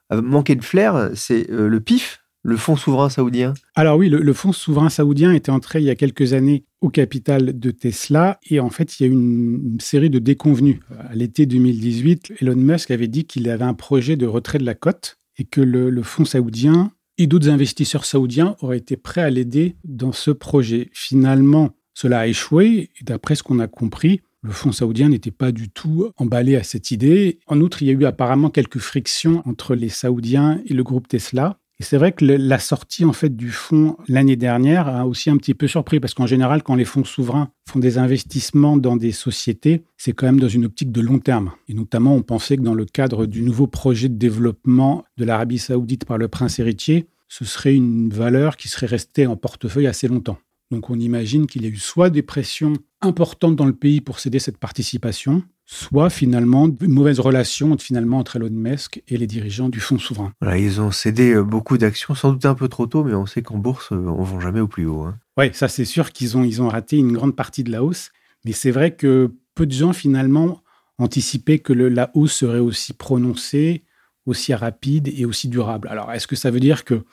a 0.09 0.21
manqué 0.21 0.55
de 0.55 0.64
flair, 0.64 1.11
c'est 1.14 1.51
euh, 1.51 1.66
le 1.69 1.81
PIF, 1.81 2.21
le 2.47 2.57
fonds 2.57 2.77
souverain 2.77 3.11
saoudien 3.11 3.55
Alors 3.75 3.97
oui, 3.99 4.09
le, 4.09 4.33
fonds 4.33 4.53
souverain 4.53 4.88
saoudien 4.88 5.33
était 5.33 5.51
entré 5.51 5.81
il 5.81 5.85
y 5.85 5.90
a 5.90 5.97
quelques 5.97 6.33
années 6.33 6.64
au 6.81 6.90
capital 6.90 7.59
de 7.59 7.71
Tesla 7.73 8.38
et 8.49 8.61
en 8.61 8.71
fait, 8.71 9.01
il 9.01 9.03
y 9.03 9.07
a 9.07 9.09
eu 9.09 9.14
une, 9.14 9.79
série 9.81 10.11
de 10.11 10.21
déconvenus. 10.21 10.79
À 11.11 11.16
l'été 11.16 11.47
2018, 11.47 12.35
Elon 12.40 12.55
Musk 12.55 12.92
avait 12.92 13.09
dit 13.09 13.25
qu'il 13.25 13.51
avait 13.51 13.64
un 13.64 13.75
projet 13.75 14.14
de 14.14 14.27
retrait 14.27 14.59
de 14.59 14.64
la 14.64 14.77
cote 14.77 15.19
et 15.38 15.44
que 15.44 15.61
le, 15.61 16.03
fonds 16.03 16.25
saoudien 16.25 16.92
et 17.18 17.27
d'autres 17.27 17.49
investisseurs 17.49 18.05
saoudiens 18.05 18.57
auraient 18.61 18.79
été 18.79 18.96
prêts 18.96 19.22
à 19.22 19.31
l'aider 19.31 19.77
dans 19.85 20.12
ce 20.12 20.31
projet. 20.31 20.90
Finalement, 20.92 21.70
cela 21.94 22.20
a 22.20 22.27
échoué 22.27 22.90
et 23.01 23.05
d'après 23.05 23.35
ce 23.35 23.42
qu'on 23.42 23.59
a 23.59 23.66
compris, 23.66 24.20
le 24.42 24.53
fonds 24.53 24.72
saoudien 24.72 25.09
n'était 25.09 25.31
pas 25.31 25.51
du 25.51 25.70
tout 25.70 26.11
emballé 26.16 26.57
à 26.57 26.62
cette 26.62 26.90
idée. 26.90 27.40
En 27.46 27.61
outre, 27.61 27.83
il 27.83 27.87
y 27.87 27.90
a 27.90 27.94
eu 27.94 28.05
apparemment 28.05 28.51
quelques 28.51 28.79
frictions 28.79 29.42
entre 29.44 29.75
les 29.75 29.88
Saoudiens 29.88 30.61
et 30.66 30.75
le 30.75 30.85
groupe 30.85 31.09
Tesla. 31.09 31.59
Et 31.79 31.85
c'est 31.85 31.99
vrai 31.99 32.12
que 32.12 32.25
la 32.25 32.59
sortie 32.59 33.05
en 33.05 33.12
fait 33.12 33.37
du 33.37 33.51
fonds 33.51 33.97
l'année 34.09 34.37
dernière 34.37 34.89
a 34.89 35.07
aussi 35.07 35.29
un 35.29 35.37
petit 35.37 35.53
peu 35.53 35.69
surpris 35.69 36.01
parce 36.01 36.15
qu'en 36.15 36.27
général, 36.27 36.62
quand 36.62 36.75
les 36.75 36.87
fonds 36.87 37.05
souverains 37.05 37.51
font 37.69 37.79
des 37.79 37.99
investissements 37.99 38.79
dans 38.79 38.97
des 38.97 39.12
sociétés, 39.12 39.83
c'est 39.99 40.12
quand 40.12 40.25
même 40.25 40.41
dans 40.41 40.49
une 40.49 40.65
optique 40.65 40.91
de 40.91 41.03
long 41.03 41.19
terme. 41.19 41.53
Et 41.69 41.75
notamment, 41.75 42.15
on 42.15 42.23
pensait 42.23 42.57
que 42.57 42.62
dans 42.62 42.75
le 42.75 42.87
cadre 42.87 43.27
du 43.27 43.43
nouveau 43.43 43.67
projet 43.67 44.09
de 44.09 44.17
développement 44.17 45.05
de 45.19 45.25
l'Arabie 45.27 45.59
saoudite 45.59 46.07
par 46.07 46.17
le 46.17 46.29
prince 46.29 46.59
héritier, 46.59 47.09
ce 47.29 47.45
serait 47.45 47.75
une 47.75 48.09
valeur 48.09 48.57
qui 48.57 48.69
serait 48.69 48.87
restée 48.87 49.27
en 49.27 49.37
portefeuille 49.37 49.87
assez 49.87 50.09
longtemps. 50.09 50.39
Donc 50.71 50.91
on 50.91 50.99
imagine 50.99 51.47
qu'il 51.47 51.62
y 51.62 51.67
a 51.67 51.69
eu 51.69 51.77
soit 51.77 52.11
des 52.11 52.23
pressions 52.23 52.73
importantes 53.01 53.55
dans 53.55 53.67
le 53.67 53.75
pays 53.75 54.01
pour 54.01 54.19
céder 54.19 54.39
cette 54.39 54.59
participation, 54.59 55.43
soit 55.66 56.11
finalement 56.11 56.68
une 56.81 56.92
mauvaise 56.92 57.18
relation 57.18 57.76
finalement 57.76 58.18
entre 58.18 58.37
Elon 58.37 58.50
Musk 58.50 59.02
et 59.09 59.16
les 59.16 59.26
dirigeants 59.26 59.68
du 59.68 59.81
fonds 59.81 59.98
souverain. 59.98 60.33
Voilà, 60.40 60.59
ils 60.59 60.81
ont 60.81 60.92
cédé 60.92 61.35
euh, 61.35 61.42
beaucoup 61.42 61.76
d'actions, 61.76 62.14
sans 62.14 62.33
doute 62.33 62.46
un 62.46 62.55
peu 62.55 62.68
trop 62.68 62.87
tôt, 62.87 63.02
mais 63.02 63.14
on 63.14 63.26
sait 63.26 63.42
qu'en 63.42 63.59
bourse, 63.59 63.92
euh, 63.92 63.96
on 63.96 64.20
ne 64.20 64.26
vend 64.26 64.40
jamais 64.40 64.61
au 64.61 64.68
plus 64.68 64.87
haut. 64.87 65.02
Hein. 65.02 65.18
Oui, 65.37 65.50
ça 65.52 65.68
c'est 65.68 65.85
sûr 65.85 66.12
qu'ils 66.12 66.37
ont, 66.37 66.44
ils 66.44 66.62
ont 66.62 66.68
raté 66.68 66.96
une 66.96 67.12
grande 67.12 67.35
partie 67.35 67.64
de 67.64 67.72
la 67.72 67.83
hausse, 67.83 68.11
mais 68.44 68.52
c'est 68.52 68.70
vrai 68.70 68.94
que 68.94 69.35
peu 69.55 69.66
de 69.66 69.72
gens 69.72 69.92
finalement 69.92 70.62
anticipaient 70.98 71.59
que 71.59 71.72
la 71.72 72.11
hausse 72.14 72.33
serait 72.33 72.61
aussi 72.61 72.92
prononcée, 72.92 73.85
aussi 74.24 74.55
rapide 74.55 75.09
et 75.14 75.24
aussi 75.24 75.48
durable. 75.48 75.88
Alors 75.88 76.12
est-ce 76.12 76.26
que 76.26 76.37
ça 76.37 76.50
veut 76.50 76.61
dire 76.61 76.85
que 76.85 77.05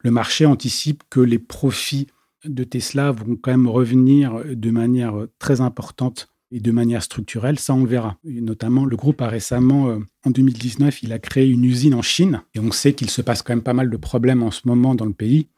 le 0.00 0.10
marché 0.10 0.46
anticipe 0.46 1.02
que 1.10 1.20
les 1.20 1.38
profits 1.38 2.06
de 2.44 2.64
Tesla 2.64 3.10
vont 3.10 3.36
quand 3.36 3.50
même 3.50 3.68
revenir 3.68 4.42
de 4.44 4.70
manière 4.70 5.14
très 5.38 5.60
importante 5.60 6.28
et 6.50 6.60
de 6.60 6.72
manière 6.72 7.02
structurelle, 7.02 7.58
ça 7.58 7.74
on 7.74 7.82
le 7.82 7.88
verra. 7.88 8.16
notamment, 8.24 8.84
le 8.84 8.96
groupe 8.96 9.20
a 9.22 9.28
récemment, 9.28 9.88
euh, 9.88 9.98
en 10.24 10.30
2019, 10.30 11.02
il 11.02 11.12
a 11.12 11.18
créé 11.18 11.48
une 11.48 11.64
usine 11.64 11.94
en 11.94 12.02
Chine 12.02 12.42
et 12.54 12.60
on 12.60 12.72
sait 12.72 12.92
qu'il 12.92 13.10
se 13.10 13.22
passe 13.22 13.42
quand 13.42 13.52
même 13.52 13.62
pas 13.62 13.74
mal 13.74 13.90
de 13.90 13.96
problèmes 13.96 14.42
en 14.42 14.50
ce 14.50 14.62
moment 14.64 14.94
dans 14.94 15.06
le 15.06 15.12
pays. 15.12 15.48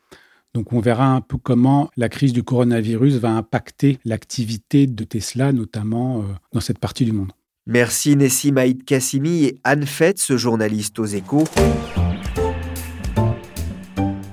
Donc 0.55 0.73
on 0.73 0.81
verra 0.81 1.15
un 1.15 1.21
peu 1.21 1.37
comment 1.37 1.91
la 1.97 2.09
crise 2.09 2.33
du 2.33 2.43
coronavirus 2.43 3.17
va 3.17 3.31
impacter 3.31 3.99
l'activité 4.05 4.87
de 4.87 5.05
Tesla, 5.05 5.53
notamment 5.53 6.21
euh, 6.21 6.23
dans 6.53 6.61
cette 6.61 6.79
partie 6.79 7.05
du 7.05 7.13
monde. 7.13 7.33
Merci 7.67 8.17
Nessim 8.17 8.57
Haït 8.57 8.83
Kassimi 8.83 9.45
et 9.45 9.61
Anne 9.63 9.85
Fetz, 9.85 10.35
journaliste 10.37 10.99
aux 10.99 11.05
échos. 11.05 11.45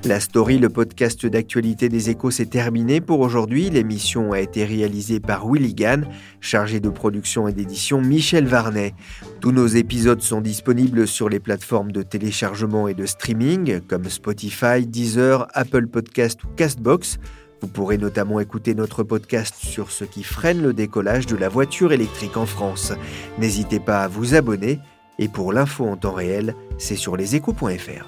La 0.06 0.20
story, 0.20 0.60
le 0.60 0.70
podcast 0.70 1.26
d'actualité 1.26 1.89
des 1.89 2.12
échos, 2.12 2.30
s'est 2.30 2.46
terminé 2.46 3.02
pour 3.02 3.22
aujourd'hui. 3.22 3.72
L'émission 3.72 4.34
a 4.34 4.39
été 4.39 4.63
réalisée 4.63 5.20
par 5.20 5.52
Willy 5.52 5.74
Gann, 5.74 6.08
chargé 6.39 6.80
de 6.80 6.89
production 6.89 7.48
et 7.48 7.54
d'édition 7.54 8.02
Michel 8.02 8.46
Varnet. 8.46 8.94
Tous 9.41 9.52
nos 9.52 9.65
épisodes 9.65 10.22
sont 10.22 10.41
disponibles 10.41 11.08
sur 11.08 11.28
les 11.28 11.39
plateformes 11.39 11.91
de 11.91 12.04
téléchargement 12.04 12.88
et 12.88 12.94
de 12.94 13.08
streaming 13.08 13.82
comme 13.82 14.08
Spotify, 14.08 14.86
Deezer, 14.86 15.48
Apple 15.56 15.88
Podcast 15.88 16.44
ou 16.44 16.50
Castbox. 16.56 17.18
Vous 17.62 17.68
pourrez 17.68 17.98
notamment 17.98 18.39
écouter 18.39 18.76
notre 18.76 19.02
podcast 19.02 19.56
sur 19.58 19.89
ce 19.89 20.04
qui 20.04 20.22
freine 20.22 20.62
le 20.62 20.74
décollage 20.74 21.26
de 21.26 21.36
la 21.36 21.50
voiture 21.50 21.94
électrique 21.94 22.38
en 22.38 22.46
France. 22.46 22.94
N'hésitez 23.39 23.80
pas 23.80 24.04
à 24.04 24.08
vous 24.08 24.36
abonner 24.36 24.78
et 25.18 25.30
pour 25.30 25.52
l'info 25.52 25.88
en 25.88 25.98
temps 25.98 26.13
réel, 26.13 26.54
c'est 26.78 26.96
sur 26.96 27.18
leséchos.fr. 27.18 28.06